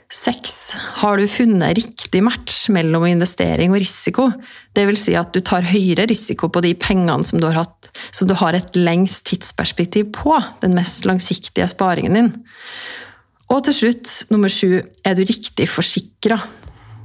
Seks. 0.09 0.71
Har 1.03 1.19
du 1.21 1.27
funnet 1.29 1.75
riktig 1.77 2.23
match 2.25 2.63
mellom 2.73 3.03
investering 3.05 3.69
og 3.75 3.77
risiko? 3.83 4.25
Det 4.73 4.87
vil 4.89 4.97
si 4.97 5.13
at 5.13 5.29
du 5.35 5.43
tar 5.45 5.67
høyere 5.69 6.07
risiko 6.09 6.49
på 6.49 6.63
de 6.65 6.71
pengene 6.73 7.21
som 7.27 7.37
du 7.37 7.45
har, 7.45 7.59
hatt, 7.61 7.91
som 8.09 8.25
du 8.25 8.33
har 8.39 8.57
et 8.57 8.79
lengst 8.79 9.27
tidsperspektiv 9.29 10.09
på, 10.17 10.33
den 10.63 10.73
mest 10.73 11.05
langsiktige 11.05 11.69
sparingen 11.69 12.17
din. 12.17 12.31
Og 13.53 13.61
til 13.67 13.77
slutt, 13.77 14.15
nummer 14.33 14.49
sju, 14.49 14.79
er 15.05 15.17
du 15.17 15.21
riktig 15.29 15.69
forsikra? 15.69 16.39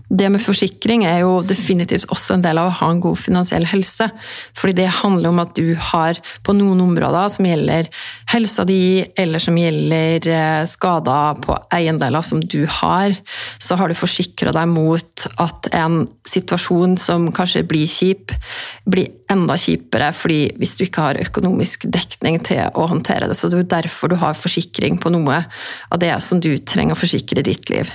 Det 0.09 0.29
med 0.29 0.43
forsikring 0.45 1.07
er 1.09 1.23
jo 1.23 1.39
definitivt 1.47 2.05
også 2.13 2.37
en 2.37 2.45
del 2.45 2.59
av 2.61 2.69
å 2.69 2.75
ha 2.81 2.91
en 2.93 3.01
god 3.03 3.17
finansiell 3.19 3.65
helse. 3.71 4.11
Fordi 4.57 4.77
det 4.83 4.91
handler 5.01 5.33
om 5.33 5.41
at 5.41 5.55
du 5.57 5.73
har 5.81 6.21
på 6.45 6.55
noen 6.57 6.83
områder 6.85 7.33
som 7.33 7.49
gjelder 7.49 7.89
helsa 8.33 8.67
di, 8.69 9.05
eller 9.17 9.43
som 9.43 9.57
gjelder 9.59 10.29
eh, 10.29 10.61
skader 10.69 11.41
på 11.45 11.57
eiendeler 11.75 12.27
som 12.27 12.43
du 12.45 12.65
har, 12.81 13.17
så 13.59 13.81
har 13.81 13.89
du 13.89 13.97
forsikra 13.99 14.53
deg 14.55 14.69
mot 14.71 15.27
at 15.41 15.73
en 15.73 16.05
situasjon 16.29 16.99
som 17.01 17.31
kanskje 17.35 17.65
blir 17.69 17.89
kjip, 17.89 18.37
blir 18.85 19.09
enda 19.35 19.57
kjipere 19.61 20.11
fordi 20.17 20.41
hvis 20.61 20.77
du 20.79 20.87
ikke 20.87 21.09
har 21.09 21.21
økonomisk 21.25 21.87
dekning 21.93 22.41
til 22.47 22.65
å 22.73 22.89
håndtere 22.91 23.29
det. 23.31 23.37
Så 23.39 23.51
det 23.51 23.59
er 23.59 23.65
jo 23.65 23.73
derfor 23.77 24.13
du 24.13 24.19
har 24.23 24.39
forsikring 24.39 24.99
på 25.03 25.13
noe 25.15 25.43
av 25.45 26.03
det 26.03 26.15
som 26.25 26.41
du 26.43 26.55
trenger 26.59 26.97
å 26.97 27.03
forsikre 27.03 27.43
i 27.43 27.49
ditt 27.51 27.71
liv. 27.73 27.93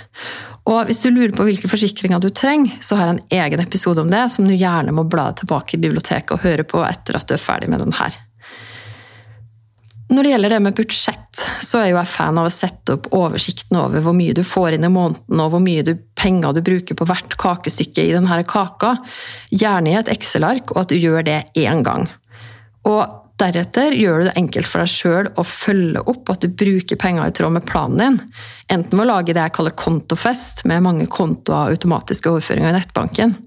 Og 0.69 0.85
hvis 0.85 1.01
du 1.01 1.09
lurer 1.09 1.33
på 1.33 1.47
hvilke 1.47 1.69
forsikringer 1.71 2.21
du 2.21 2.29
trenger, 2.29 2.75
så 2.85 2.99
har 2.99 3.09
jeg 3.09 3.17
en 3.17 3.37
egen 3.41 3.63
episode 3.63 4.03
om 4.03 4.11
det, 4.11 4.25
som 4.29 4.45
du 4.45 4.53
gjerne 4.53 4.93
må 4.93 5.07
bla 5.09 5.31
tilbake 5.37 5.77
i 5.77 5.81
biblioteket 5.81 6.35
og 6.35 6.43
høre 6.45 6.67
på 6.67 6.83
etter 6.85 7.17
at 7.17 7.29
du 7.29 7.37
er 7.37 7.41
ferdig 7.41 7.71
med 7.71 7.81
den 7.81 7.95
her. 7.97 8.17
Når 10.09 10.25
det 10.25 10.29
gjelder 10.31 10.53
det 10.55 10.59
med 10.65 10.77
budsjett, 10.77 11.41
så 11.61 11.83
er 11.83 11.91
jo 11.91 11.99
jeg 11.99 12.09
fan 12.09 12.39
av 12.41 12.47
å 12.49 12.53
sette 12.53 12.95
opp 12.95 13.11
oversikten 13.13 13.77
over 13.77 14.01
hvor 14.01 14.15
mye 14.17 14.33
du 14.33 14.41
får 14.47 14.73
inn 14.77 14.87
i 14.87 14.89
måneden, 14.89 15.37
og 15.37 15.53
hvor 15.53 15.61
mye 15.61 15.83
du, 15.85 15.93
penger 16.17 16.55
du 16.57 16.63
bruker 16.65 16.97
på 16.97 17.05
hvert 17.05 17.35
kakestykke 17.37 18.07
i 18.07 18.15
denne 18.15 18.39
kaka. 18.49 18.95
Gjerne 19.53 19.93
i 19.93 19.99
et 19.99 20.09
Excel-ark, 20.09 20.73
og 20.73 20.81
at 20.81 20.89
du 20.89 20.97
gjør 20.97 21.27
det 21.27 21.39
én 21.61 21.85
gang. 21.85 22.09
Og 22.89 23.03
Deretter 23.39 23.93
gjør 23.95 24.19
du 24.19 24.27
det 24.27 24.35
enkelt 24.35 24.67
for 24.67 24.83
deg 24.83 24.91
sjøl 24.91 25.29
å 25.39 25.45
følge 25.47 26.01
opp 26.11 26.27
at 26.33 26.43
du 26.43 26.49
bruker 26.51 26.99
penger 26.99 27.29
i 27.29 27.35
tråd 27.35 27.55
med 27.55 27.67
planen 27.69 28.01
din. 28.01 28.17
Enten 28.67 28.97
med 28.97 29.05
å 29.05 29.11
lage 29.13 29.35
det 29.35 29.45
jeg 29.45 29.55
kaller 29.55 29.77
kontofest, 29.79 30.65
med 30.67 30.83
mange 30.83 31.07
kontoer 31.07 31.69
og 31.69 31.77
automatiske 31.77 32.33
overføringer 32.33 32.73
i 32.73 32.75
nettbanken. 32.75 33.37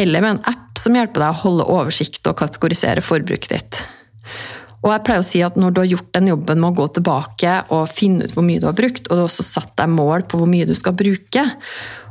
Eller 0.00 0.24
med 0.24 0.38
en 0.38 0.44
app 0.54 0.80
som 0.80 0.96
hjelper 0.96 1.20
deg 1.20 1.34
å 1.34 1.42
holde 1.42 1.68
oversikt 1.68 2.30
og 2.30 2.38
kategorisere 2.40 3.04
forbruket 3.04 3.52
ditt. 3.58 3.82
Og 4.80 4.92
jeg 4.94 5.04
pleier 5.04 5.20
å 5.20 5.26
si 5.26 5.42
at 5.44 5.58
Når 5.60 5.74
du 5.74 5.80
har 5.82 5.90
gjort 5.90 6.12
den 6.16 6.30
jobben 6.30 6.60
med 6.62 6.72
å 6.72 6.78
gå 6.80 6.86
tilbake 6.96 7.56
og 7.76 7.90
finne 7.92 8.24
ut 8.24 8.36
hvor 8.36 8.46
mye 8.46 8.62
du 8.62 8.68
har 8.70 8.76
brukt, 8.76 9.06
og 9.08 9.12
du 9.12 9.22
har 9.22 9.28
også 9.28 9.46
satt 9.46 9.74
deg 9.80 9.92
mål 9.92 10.24
på 10.28 10.40
hvor 10.40 10.48
mye 10.50 10.68
du 10.68 10.74
skal 10.78 10.96
bruke, 10.96 11.44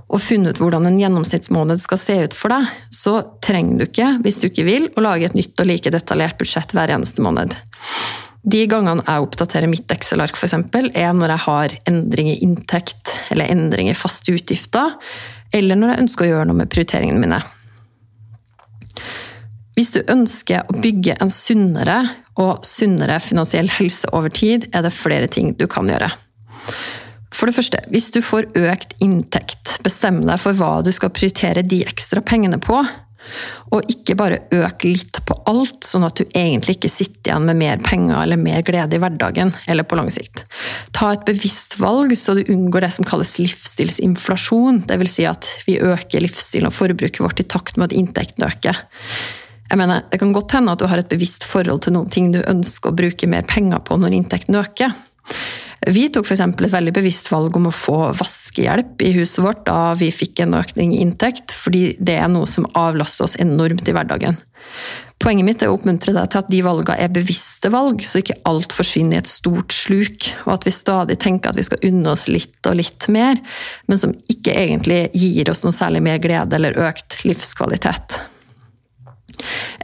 og 0.09 0.23
funnet 0.25 0.57
ut 0.57 0.61
hvordan 0.63 0.87
en 0.89 0.97
gjennomsnittsmåned 0.97 1.81
skal 1.81 1.99
se 2.01 2.15
ut 2.25 2.35
for 2.37 2.53
deg, 2.53 2.69
så 2.93 3.19
trenger 3.45 3.77
du 3.77 3.85
ikke, 3.85 4.07
hvis 4.25 4.39
du 4.41 4.47
ikke 4.49 4.65
vil, 4.65 4.87
å 4.97 5.03
lage 5.05 5.27
et 5.27 5.37
nytt 5.37 5.61
og 5.61 5.69
like 5.69 5.93
detaljert 5.93 6.39
budsjett 6.39 6.73
hver 6.73 6.93
eneste 6.95 7.21
måned. 7.21 7.53
De 8.49 8.63
gangene 8.71 9.03
jeg 9.05 9.25
oppdaterer 9.25 9.69
mitt 9.69 9.91
Excel-ark, 9.93 10.37
f.eks., 10.37 10.55
er 10.97 11.13
når 11.13 11.35
jeg 11.35 11.43
har 11.45 11.75
endring 11.91 12.31
i 12.31 12.39
inntekt 12.45 13.13
eller 13.29 13.51
endring 13.51 13.91
i 13.91 13.97
faste 13.97 14.33
utgifter, 14.33 14.95
eller 15.53 15.77
når 15.77 15.93
jeg 15.93 16.05
ønsker 16.05 16.25
å 16.25 16.31
gjøre 16.31 16.49
noe 16.49 16.61
med 16.61 16.71
prioriteringene 16.73 17.21
mine. 17.21 17.41
Hvis 19.77 19.93
du 19.95 20.01
ønsker 20.11 20.65
å 20.67 20.77
bygge 20.81 21.19
en 21.21 21.29
sunnere 21.31 22.01
og 22.39 22.63
sunnere 22.67 23.19
finansiell 23.23 23.69
helse 23.79 24.09
over 24.15 24.31
tid, 24.33 24.69
er 24.73 24.85
det 24.85 24.95
flere 24.95 25.27
ting 25.31 25.53
du 25.59 25.67
kan 25.71 25.89
gjøre. 25.91 26.11
For 27.35 27.47
det 27.47 27.55
første, 27.55 27.83
hvis 27.91 28.09
du 28.15 28.21
får 28.25 28.49
økt 28.57 28.95
inntekt, 29.03 29.77
bestem 29.85 30.23
deg 30.27 30.41
for 30.41 30.57
hva 30.57 30.79
du 30.83 30.91
skal 30.95 31.13
prioritere 31.13 31.63
de 31.63 31.83
ekstra 31.87 32.23
pengene 32.25 32.59
på. 32.61 32.81
Og 33.75 33.85
ikke 33.91 34.15
bare 34.17 34.39
øk 34.55 34.85
litt 34.87 35.19
på 35.27 35.35
alt, 35.49 35.83
sånn 35.85 36.07
at 36.07 36.17
du 36.17 36.23
egentlig 36.33 36.77
ikke 36.77 36.89
sitter 36.91 37.29
igjen 37.29 37.45
med 37.45 37.59
mer 37.59 37.81
penger 37.85 38.23
eller 38.23 38.39
mer 38.41 38.63
glede 38.65 38.97
i 38.97 39.01
hverdagen 39.01 39.51
eller 39.69 39.85
på 39.85 39.99
lang 39.99 40.09
sikt. 40.13 40.41
Ta 40.97 41.11
et 41.13 41.27
bevisst 41.27 41.77
valg, 41.81 42.15
så 42.17 42.33
du 42.35 42.41
unngår 42.49 42.87
det 42.87 42.93
som 42.95 43.07
kalles 43.07 43.35
livsstilsinflasjon. 43.37 44.81
Dvs. 44.89 45.13
Si 45.19 45.27
at 45.29 45.51
vi 45.67 45.77
øker 45.77 46.25
livsstilen 46.25 46.71
og 46.71 46.77
forbruket 46.79 47.21
vårt 47.21 47.43
i 47.43 47.47
takt 47.47 47.77
med 47.77 47.91
at 47.91 47.99
inntekten 47.99 48.47
øker. 48.49 48.81
Jeg 49.69 49.77
mener, 49.77 50.03
Det 50.11 50.19
kan 50.19 50.33
godt 50.33 50.51
hende 50.57 50.73
at 50.73 50.81
du 50.81 50.87
har 50.89 50.97
et 50.97 51.09
bevisst 51.09 51.45
forhold 51.45 51.83
til 51.85 51.93
noen 51.93 52.09
ting 52.09 52.31
du 52.33 52.41
ønsker 52.41 52.89
å 52.89 52.97
bruke 52.97 53.27
mer 53.29 53.45
penger 53.45 53.79
på 53.85 53.97
når 53.97 54.17
inntekten 54.17 54.57
øker. 54.57 54.95
Vi 55.87 56.09
tok 56.11 56.27
f.eks. 56.27 56.41
et 56.41 56.73
veldig 56.73 56.93
bevisst 56.97 57.29
valg 57.31 57.55
om 57.55 57.69
å 57.69 57.75
få 57.75 58.11
vaskehjelp 58.17 58.99
i 59.05 59.13
huset 59.15 59.39
vårt 59.45 59.61
da 59.69 59.93
vi 59.95 60.09
fikk 60.11 60.41
en 60.43 60.57
økning 60.57 60.91
i 60.95 61.01
inntekt, 61.05 61.53
fordi 61.55 61.93
det 62.01 62.17
er 62.19 62.27
noe 62.27 62.49
som 62.49 62.67
avlaster 62.75 63.29
oss 63.29 63.37
enormt 63.39 63.87
i 63.87 63.95
hverdagen. 63.95 64.35
Poenget 65.19 65.47
mitt 65.47 65.63
er 65.63 65.71
å 65.71 65.75
oppmuntre 65.75 66.13
deg 66.15 66.29
til 66.31 66.39
at 66.41 66.51
de 66.51 66.59
valgene 66.63 66.99
er 67.03 67.11
bevisste 67.11 67.71
valg, 67.71 68.03
så 68.07 68.21
ikke 68.21 68.37
alt 68.47 68.75
forsvinner 68.75 69.17
i 69.17 69.21
et 69.21 69.31
stort 69.31 69.75
sluk, 69.75 70.29
og 70.45 70.53
at 70.55 70.67
vi 70.67 70.73
stadig 70.75 71.19
tenker 71.19 71.51
at 71.51 71.59
vi 71.59 71.67
skal 71.67 71.83
unne 71.89 72.13
oss 72.13 72.27
litt 72.31 72.69
og 72.69 72.77
litt 72.79 73.07
mer, 73.11 73.39
men 73.91 74.01
som 74.01 74.15
ikke 74.31 74.55
egentlig 74.55 75.01
gir 75.15 75.51
oss 75.51 75.65
noe 75.65 75.75
særlig 75.75 76.03
mer 76.07 76.19
glede 76.23 76.59
eller 76.59 76.79
økt 76.87 77.21
livskvalitet. 77.27 78.19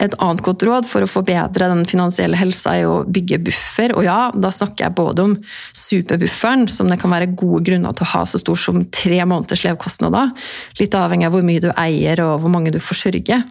Et 0.02 0.14
annet 0.22 0.42
godt 0.44 0.64
råd 0.66 0.88
for 0.88 1.04
å 1.04 1.10
forbedre 1.10 1.70
den 1.72 1.84
finansielle 1.88 2.38
helsa 2.38 2.76
er 2.78 2.90
å 2.90 3.00
bygge 3.04 3.40
buffer. 3.48 3.94
Og 3.96 4.06
ja, 4.06 4.18
da 4.34 4.52
snakker 4.54 4.86
jeg 4.86 4.96
både 4.98 5.26
om 5.26 5.34
superbufferen, 5.76 6.66
som 6.72 6.90
det 6.92 7.00
kan 7.02 7.12
være 7.14 7.32
gode 7.34 7.64
grunner 7.70 7.96
til 7.96 8.06
å 8.06 8.12
ha 8.14 8.24
så 8.28 8.40
stor 8.42 8.60
som 8.60 8.82
tre 8.94 9.20
måneders 9.24 9.64
levekostnader, 9.66 10.32
litt 10.80 10.96
avhengig 10.96 11.28
av 11.28 11.36
hvor 11.36 11.46
mye 11.46 11.64
du 11.64 11.70
eier 11.72 12.24
og 12.24 12.40
hvor 12.42 12.52
mange 12.52 12.74
du 12.74 12.80
forsørger. 12.82 13.44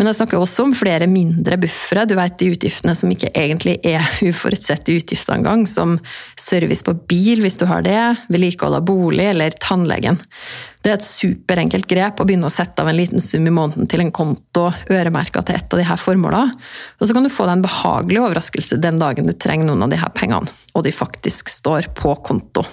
Men 0.00 0.08
jeg 0.08 0.16
snakker 0.16 0.40
også 0.40 0.64
om 0.64 0.70
flere 0.72 1.04
mindre 1.12 1.58
buffere, 1.60 2.06
du 2.08 2.14
vet 2.16 2.38
de 2.40 2.46
utgiftene 2.54 2.94
som 2.96 3.10
ikke 3.12 3.28
egentlig 3.36 3.74
er 3.84 4.00
uforutsette 4.30 4.94
utgifter 4.96 5.34
engang, 5.36 5.66
som 5.68 5.98
service 6.40 6.86
på 6.86 6.94
bil 7.10 7.44
hvis 7.44 7.60
du 7.60 7.66
har 7.68 7.84
det, 7.84 7.98
vedlikehold 8.32 8.78
av 8.78 8.86
bolig 8.88 9.26
eller 9.34 9.52
tannlegen. 9.60 10.16
Det 10.80 10.88
er 10.88 10.96
et 10.96 11.04
superenkelt 11.04 11.84
grep 11.84 12.24
å 12.24 12.24
begynne 12.24 12.48
å 12.48 12.54
sette 12.54 12.80
av 12.80 12.88
en 12.88 12.96
liten 12.96 13.20
sum 13.20 13.44
i 13.44 13.52
måneden 13.52 13.92
til 13.92 14.00
en 14.00 14.14
konto 14.16 14.70
øremerka 14.88 15.44
til 15.44 15.60
et 15.60 15.76
av 15.76 15.82
disse 15.82 16.00
formålene. 16.00 16.56
Og 16.96 17.04
så 17.04 17.12
kan 17.12 17.28
du 17.28 17.34
få 17.36 17.44
deg 17.44 17.58
en 17.58 17.68
behagelig 17.68 18.24
overraskelse 18.24 18.80
den 18.80 19.04
dagen 19.04 19.28
du 19.28 19.36
trenger 19.36 19.68
noen 19.68 19.84
av 19.84 19.92
disse 19.92 20.08
pengene, 20.16 20.48
og 20.72 20.88
de 20.88 20.96
faktisk 20.96 21.52
står 21.52 21.92
på 22.00 22.16
konto. 22.24 22.64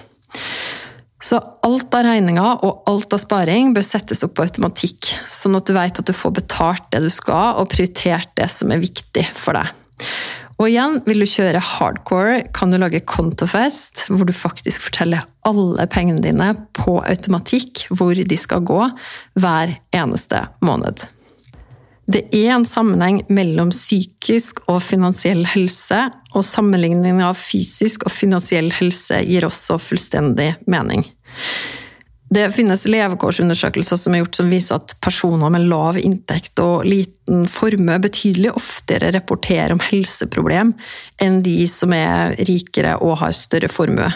Så 1.18 1.40
alt 1.66 1.94
av 1.98 2.06
regninger 2.06 2.64
og 2.66 2.84
alt 2.86 3.14
av 3.14 3.20
sparing 3.22 3.72
bør 3.74 3.86
settes 3.86 4.22
opp 4.22 4.36
på 4.38 4.44
automatikk, 4.46 5.10
sånn 5.26 5.58
at 5.58 5.66
du 5.66 5.74
vet 5.74 5.98
at 5.98 6.06
du 6.06 6.14
får 6.14 6.36
betalt 6.38 6.84
det 6.94 7.02
du 7.02 7.10
skal, 7.10 7.58
og 7.58 7.72
prioritert 7.72 8.30
det 8.38 8.46
som 8.54 8.70
er 8.70 8.82
viktig 8.84 9.26
for 9.34 9.58
deg. 9.58 9.74
Og 10.58 10.66
igjen, 10.66 10.96
vil 11.06 11.22
du 11.22 11.26
kjøre 11.30 11.62
hardcore, 11.62 12.40
kan 12.54 12.72
du 12.72 12.78
lage 12.82 13.02
kontofest, 13.06 14.06
hvor 14.10 14.26
du 14.26 14.34
faktisk 14.34 14.88
forteller 14.88 15.26
alle 15.46 15.86
pengene 15.90 16.22
dine 16.22 16.48
på 16.74 16.96
automatikk 16.98 17.86
hvor 17.94 18.18
de 18.18 18.38
skal 18.38 18.64
gå 18.66 18.80
hver 19.38 19.76
eneste 19.94 20.42
måned. 20.62 21.06
Det 22.08 22.22
er 22.32 22.54
en 22.54 22.64
sammenheng 22.64 23.20
mellom 23.28 23.68
psykisk 23.74 24.62
og 24.66 24.80
finansiell 24.80 25.42
helse, 25.48 26.06
og 26.32 26.44
sammenligning 26.44 27.20
av 27.24 27.36
fysisk 27.36 28.06
og 28.08 28.14
finansiell 28.14 28.70
helse 28.78 29.20
gir 29.28 29.44
også 29.48 29.76
fullstendig 29.82 30.54
mening. 30.70 31.04
Det 32.28 32.46
finnes 32.52 32.84
levekårsundersøkelser 32.84 34.00
som 34.00 34.14
er 34.14 34.20
gjort 34.20 34.40
som 34.40 34.50
viser 34.52 34.76
at 34.76 34.94
personer 35.04 35.52
med 35.52 35.64
lav 35.68 35.96
inntekt 36.00 36.60
og 36.60 36.84
liten 36.88 37.46
formue 37.48 37.96
betydelig 38.04 38.52
oftere 38.56 39.12
rapporterer 39.16 39.72
om 39.72 39.80
helseproblem 39.80 40.74
enn 41.24 41.38
de 41.44 41.62
som 41.72 41.94
er 41.96 42.36
rikere 42.48 42.98
og 43.00 43.16
har 43.22 43.36
større 43.36 43.72
formue. 43.72 44.10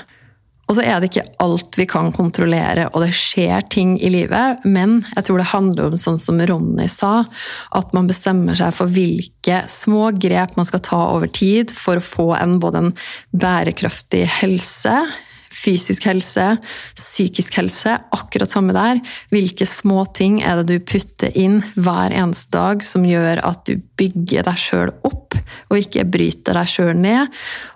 Og 0.72 0.78
så 0.78 0.86
er 0.88 1.02
det 1.02 1.10
ikke 1.10 1.26
alt 1.44 1.76
vi 1.76 1.84
kan 1.84 2.06
kontrollere, 2.16 2.86
og 2.94 3.02
det 3.04 3.10
skjer 3.12 3.66
ting 3.68 3.98
i 4.00 4.08
livet. 4.08 4.62
Men 4.64 5.02
jeg 5.10 5.26
tror 5.26 5.42
det 5.42 5.50
handler 5.50 5.90
om 5.90 5.98
sånn 6.00 6.16
som 6.16 6.40
Ronny 6.48 6.86
sa, 6.88 7.26
at 7.76 7.92
man 7.92 8.08
bestemmer 8.08 8.56
seg 8.56 8.72
for 8.78 8.88
hvilke 8.88 9.58
små 9.68 10.14
grep 10.16 10.56
man 10.56 10.64
skal 10.64 10.80
ta 10.86 11.02
over 11.12 11.28
tid 11.28 11.74
for 11.76 12.00
å 12.00 12.06
få 12.06 12.30
en 12.38 12.56
både 12.62 12.86
en 12.86 12.90
bærekraftig 13.36 14.24
helse 14.40 14.96
fysisk 15.62 16.06
helse, 16.08 16.46
psykisk 16.98 17.56
helse, 17.60 17.96
akkurat 18.14 18.50
samme 18.50 18.74
der. 18.76 19.00
Hvilke 19.32 19.66
små 19.68 20.04
ting 20.16 20.40
er 20.42 20.60
det 20.60 20.68
du 20.70 20.86
putter 20.92 21.34
inn 21.38 21.60
hver 21.76 22.14
eneste 22.14 22.52
dag 22.56 22.84
som 22.86 23.06
gjør 23.06 23.42
at 23.46 23.64
du 23.68 23.76
bygger 24.00 24.48
deg 24.48 24.60
sjøl 24.60 24.94
opp, 25.06 25.36
og 25.70 25.78
ikke 25.78 26.06
bryter 26.10 26.58
deg 26.58 26.70
sjøl 26.70 26.94
ned? 26.98 27.30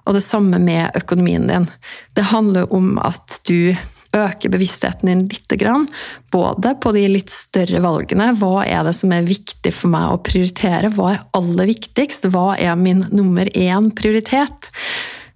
Og 0.06 0.16
det 0.18 0.24
samme 0.26 0.60
med 0.62 0.96
økonomien 0.98 1.46
din. 1.50 1.68
Det 2.16 2.30
handler 2.32 2.72
om 2.74 2.96
at 3.02 3.40
du 3.48 3.74
øker 4.16 4.52
bevisstheten 4.52 5.10
din 5.10 5.26
litt, 5.28 5.90
både 6.32 6.72
på 6.80 6.92
de 6.96 7.04
litt 7.10 7.32
større 7.32 7.82
valgene. 7.84 8.30
Hva 8.38 8.64
er 8.64 8.86
det 8.86 8.94
som 8.98 9.12
er 9.12 9.26
viktig 9.26 9.72
for 9.74 9.92
meg 9.92 10.14
å 10.14 10.22
prioritere? 10.24 10.92
Hva 10.94 11.12
er 11.12 11.24
aller 11.36 11.70
viktigst? 11.72 12.30
Hva 12.32 12.54
er 12.56 12.78
min 12.80 13.04
nummer 13.12 13.50
én 13.52 13.90
prioritet? 13.96 14.70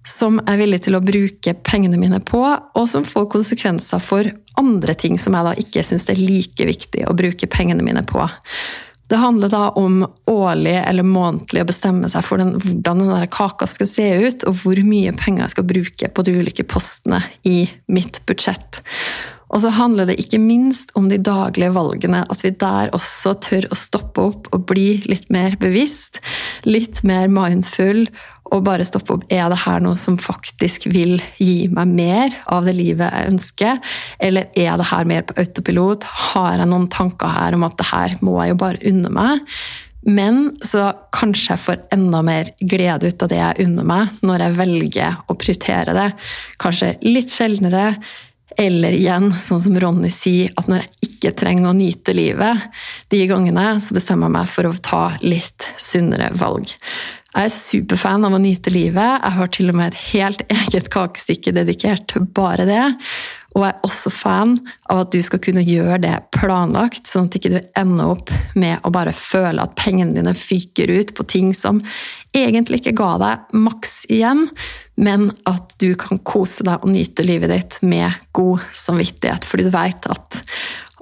Som 0.07 0.39
jeg 0.39 0.49
er 0.49 0.61
villig 0.61 0.81
til 0.85 0.97
å 0.97 1.03
bruke 1.05 1.53
pengene 1.67 1.99
mine 2.01 2.21
på, 2.25 2.41
og 2.41 2.85
som 2.89 3.05
får 3.05 3.27
konsekvenser 3.35 4.01
for 4.01 4.29
andre 4.59 4.95
ting 4.97 5.19
som 5.21 5.35
jeg 5.37 5.47
da 5.47 5.57
ikke 5.61 5.83
syns 5.85 6.07
er 6.09 6.19
like 6.19 6.65
viktig 6.67 7.05
å 7.07 7.17
bruke 7.17 7.49
pengene 7.51 7.85
mine 7.85 8.03
på. 8.07 8.23
Det 9.11 9.19
handler 9.19 9.51
da 9.51 9.65
om 9.75 10.05
årlig 10.31 10.77
eller 10.79 11.03
månedlig 11.03 11.65
å 11.65 11.67
bestemme 11.67 12.07
seg 12.09 12.23
for 12.23 12.39
den, 12.39 12.53
hvordan 12.63 13.03
den 13.03 13.27
kaka 13.33 13.67
skal 13.67 13.89
se 13.91 14.07
ut, 14.23 14.45
og 14.47 14.61
hvor 14.61 14.79
mye 14.87 15.11
penger 15.19 15.43
jeg 15.43 15.55
skal 15.57 15.67
bruke 15.67 16.09
på 16.15 16.25
de 16.25 16.35
ulike 16.39 16.63
postene 16.63 17.19
i 17.43 17.65
mitt 17.91 18.21
budsjett. 18.29 18.79
Og 19.51 19.59
så 19.65 19.73
handler 19.75 20.07
det 20.07 20.15
ikke 20.23 20.39
minst 20.39 20.93
om 20.95 21.09
de 21.11 21.19
daglige 21.19 21.73
valgene, 21.75 22.23
at 22.31 22.43
vi 22.45 22.53
der 22.55 22.93
også 22.95 23.35
tør 23.43 23.67
å 23.67 23.75
stoppe 23.75 24.23
opp 24.31 24.47
og 24.55 24.63
bli 24.71 25.01
litt 25.11 25.27
mer 25.33 25.57
bevisst, 25.59 26.21
litt 26.63 27.03
mer 27.03 27.27
mindful, 27.27 28.05
og 28.51 28.65
bare 28.67 28.85
stoppe 28.87 29.15
opp. 29.15 29.27
Er 29.31 29.47
det 29.51 29.61
her 29.63 29.83
noe 29.83 29.97
som 29.99 30.17
faktisk 30.19 30.89
vil 30.91 31.17
gi 31.39 31.69
meg 31.71 31.93
mer 31.95 32.35
av 32.51 32.67
det 32.67 32.75
livet 32.77 33.07
jeg 33.07 33.33
ønsker? 33.33 33.93
Eller 34.19 34.49
er 34.59 34.75
det 34.79 34.89
her 34.91 35.07
mer 35.07 35.23
på 35.27 35.37
autopilot? 35.39 36.07
Har 36.31 36.57
jeg 36.59 36.71
noen 36.71 36.89
tanker 36.91 37.31
her 37.31 37.55
om 37.55 37.63
at 37.67 37.79
det 37.79 37.87
her 37.91 38.17
må 38.25 38.35
jeg 38.41 38.53
jo 38.53 38.59
bare 38.65 38.83
unne 38.91 39.13
meg? 39.15 39.47
Men 40.01 40.57
så 40.65 40.87
kanskje 41.13 41.53
jeg 41.53 41.61
får 41.61 41.81
enda 41.93 42.23
mer 42.25 42.49
glede 42.57 43.11
ut 43.11 43.23
av 43.23 43.29
det 43.29 43.37
jeg 43.37 43.67
unner 43.67 43.85
meg, 43.85 44.19
når 44.25 44.45
jeg 44.45 44.57
velger 44.57 45.19
å 45.29 45.37
prioritere 45.37 45.95
det. 45.97 46.07
Kanskje 46.61 46.95
litt 47.05 47.33
sjeldnere. 47.33 47.93
Eller 48.59 48.95
igjen, 48.97 49.29
sånn 49.37 49.61
som 49.63 49.77
Ronny 49.79 50.09
sier, 50.11 50.51
at 50.59 50.67
når 50.67 50.83
jeg 50.83 51.09
ikke 51.09 51.31
trenger 51.39 51.71
å 51.71 51.77
nyte 51.77 52.15
livet, 52.15 52.67
de 53.13 53.23
gangene 53.29 53.65
så 53.83 53.95
bestemmer 53.95 54.27
jeg 54.27 54.35
meg 54.35 54.51
for 54.51 54.67
å 54.67 54.75
ta 54.83 55.03
litt 55.23 55.67
sunnere 55.79 56.31
valg. 56.39 56.73
Jeg 57.31 57.47
er 57.47 57.53
superfan 57.55 58.27
av 58.27 58.35
å 58.35 58.41
nyte 58.43 58.73
livet. 58.73 59.21
Jeg 59.23 59.35
har 59.37 59.51
til 59.55 59.71
og 59.71 59.77
med 59.79 59.93
et 59.93 60.01
helt 60.11 60.41
eget 60.51 60.89
kakestykke 60.91 61.53
dedikert 61.55 62.09
til 62.11 62.25
bare 62.35 62.67
det. 62.67 62.83
Og 63.51 63.65
jeg 63.65 63.73
er 63.73 63.83
også 63.83 64.11
fan 64.15 64.53
av 64.91 65.03
at 65.03 65.11
du 65.11 65.19
skal 65.25 65.41
kunne 65.43 65.63
gjøre 65.65 65.99
det 66.05 66.13
planlagt, 66.35 67.03
sånn 67.09 67.27
at 67.27 67.35
du 67.35 67.39
ikke 67.41 67.63
ender 67.79 68.13
opp 68.13 68.31
med 68.55 68.79
å 68.87 68.91
bare 68.95 69.13
føle 69.15 69.63
at 69.63 69.75
pengene 69.79 70.15
dine 70.15 70.33
fyker 70.37 70.91
ut 70.91 71.11
på 71.17 71.27
ting 71.27 71.51
som 71.57 71.81
egentlig 72.37 72.79
ikke 72.79 72.95
ga 73.01 73.11
deg 73.19 73.57
maks 73.59 74.05
igjen, 74.11 74.45
men 74.95 75.29
at 75.49 75.75
du 75.83 75.91
kan 75.99 76.21
kose 76.23 76.63
deg 76.67 76.79
og 76.79 76.93
nyte 76.93 77.27
livet 77.27 77.51
ditt 77.51 77.79
med 77.83 78.15
god 78.37 78.63
samvittighet, 78.77 79.47
fordi 79.47 79.67
du 79.67 79.75
vet 79.75 80.07
at 80.11 80.41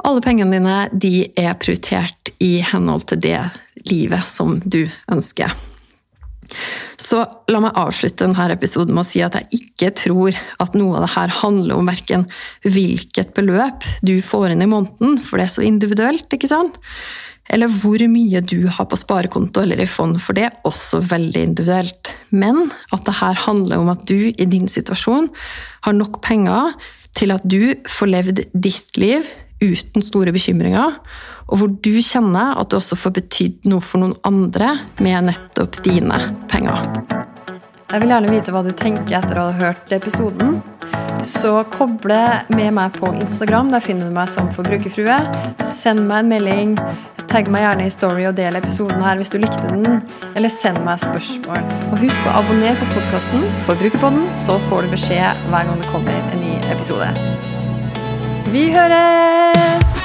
alle 0.08 0.24
pengene 0.24 0.58
dine 0.58 1.30
er 1.38 1.58
prioritert 1.60 2.32
i 2.42 2.60
henhold 2.66 3.10
til 3.12 3.22
det 3.30 3.42
livet 3.92 4.26
som 4.30 4.58
du 4.64 4.86
ønsker. 5.12 5.54
Så 7.00 7.22
la 7.52 7.62
meg 7.64 7.78
avslutte 7.80 8.26
denne 8.26 8.50
episoden 8.54 8.96
med 8.96 9.06
å 9.06 9.10
si 9.10 9.22
at 9.26 9.38
jeg 9.38 9.62
ikke 9.62 9.94
tror 10.04 10.38
at 10.62 10.76
noe 10.78 10.98
av 10.98 11.06
det 11.06 11.14
her 11.16 11.34
handler 11.42 11.80
om 11.80 11.90
verken 11.90 12.28
hvilket 12.66 13.34
beløp 13.38 13.88
du 14.06 14.18
får 14.26 14.54
inn 14.54 14.66
i 14.66 14.70
måneden, 14.70 15.18
for 15.24 15.40
det 15.40 15.48
er 15.48 15.58
så 15.58 15.66
individuelt, 15.66 16.28
ikke 16.34 16.52
sant? 16.52 16.80
Eller 17.50 17.72
hvor 17.82 18.02
mye 18.12 18.44
du 18.46 18.68
har 18.70 18.86
på 18.90 19.00
sparekonto 19.00 19.64
eller 19.64 19.82
i 19.82 19.90
fond, 19.90 20.20
for 20.22 20.38
det 20.38 20.46
er 20.46 20.58
også 20.70 21.02
veldig 21.10 21.48
individuelt. 21.48 22.12
Men 22.30 22.68
at 22.94 23.08
det 23.08 23.18
her 23.24 23.42
handler 23.48 23.82
om 23.82 23.90
at 23.90 24.06
du 24.10 24.30
i 24.30 24.50
din 24.50 24.70
situasjon 24.70 25.32
har 25.88 25.98
nok 25.98 26.22
penger 26.26 26.76
til 27.18 27.34
at 27.34 27.46
du 27.50 27.74
får 27.90 28.12
levd 28.14 28.44
ditt 28.54 29.00
liv 29.02 29.26
uten 29.62 30.06
store 30.06 30.34
bekymringer, 30.36 30.98
og 31.50 31.62
hvor 31.62 31.72
du 31.72 31.96
kjenner 32.06 32.56
at 32.60 32.72
du 32.72 32.78
også 32.80 32.98
får 33.00 33.16
betydd 33.20 33.70
noe 33.72 33.84
for 33.84 34.04
noen 34.04 34.16
andre 34.28 34.76
med 35.04 35.32
nettopp 35.32 35.82
dine 35.86 36.22
penger. 36.52 36.84
Jeg 37.90 38.04
vil 38.04 38.12
gjerne 38.14 38.30
vite 38.30 38.54
hva 38.54 38.62
du 38.62 38.70
tenker 38.78 39.18
etter 39.18 39.40
å 39.42 39.48
ha 39.50 39.56
hørt 39.58 39.94
episoden. 39.96 40.60
Så 41.26 41.64
koble 41.74 42.20
med 42.54 42.70
meg 42.78 42.94
på 42.96 43.10
Instagram. 43.18 43.72
Der 43.74 43.82
finner 43.82 44.08
du 44.08 44.14
meg 44.14 44.30
som 44.30 44.52
forbrukerfrue. 44.54 45.18
Send 45.66 46.06
meg 46.06 46.22
en 46.22 46.32
melding. 46.36 46.78
Tagg 47.30 47.50
meg 47.50 47.66
gjerne 47.66 47.90
i 47.90 47.94
Story 47.94 48.30
og 48.30 48.38
del 48.38 48.62
episoden 48.62 49.02
her 49.02 49.18
hvis 49.18 49.34
du 49.34 49.40
likte 49.42 49.74
den. 49.74 50.04
Eller 50.36 50.54
send 50.54 50.82
meg 50.86 51.02
spørsmål. 51.02 51.66
Og 51.90 52.02
husk 52.06 52.30
å 52.30 52.40
abonnere 52.44 52.78
på 52.78 52.94
podkasten 52.94 53.50
Forbrukerpodden, 53.68 54.30
så 54.38 54.62
får 54.70 54.86
du 54.86 54.94
beskjed 54.94 55.48
hver 55.50 55.72
gang 55.72 55.82
det 55.82 55.94
kommer 55.94 56.22
en 56.30 56.46
ny 56.46 56.60
episode. 56.70 57.10
Vi 58.48 58.72
høres! 58.72 59.99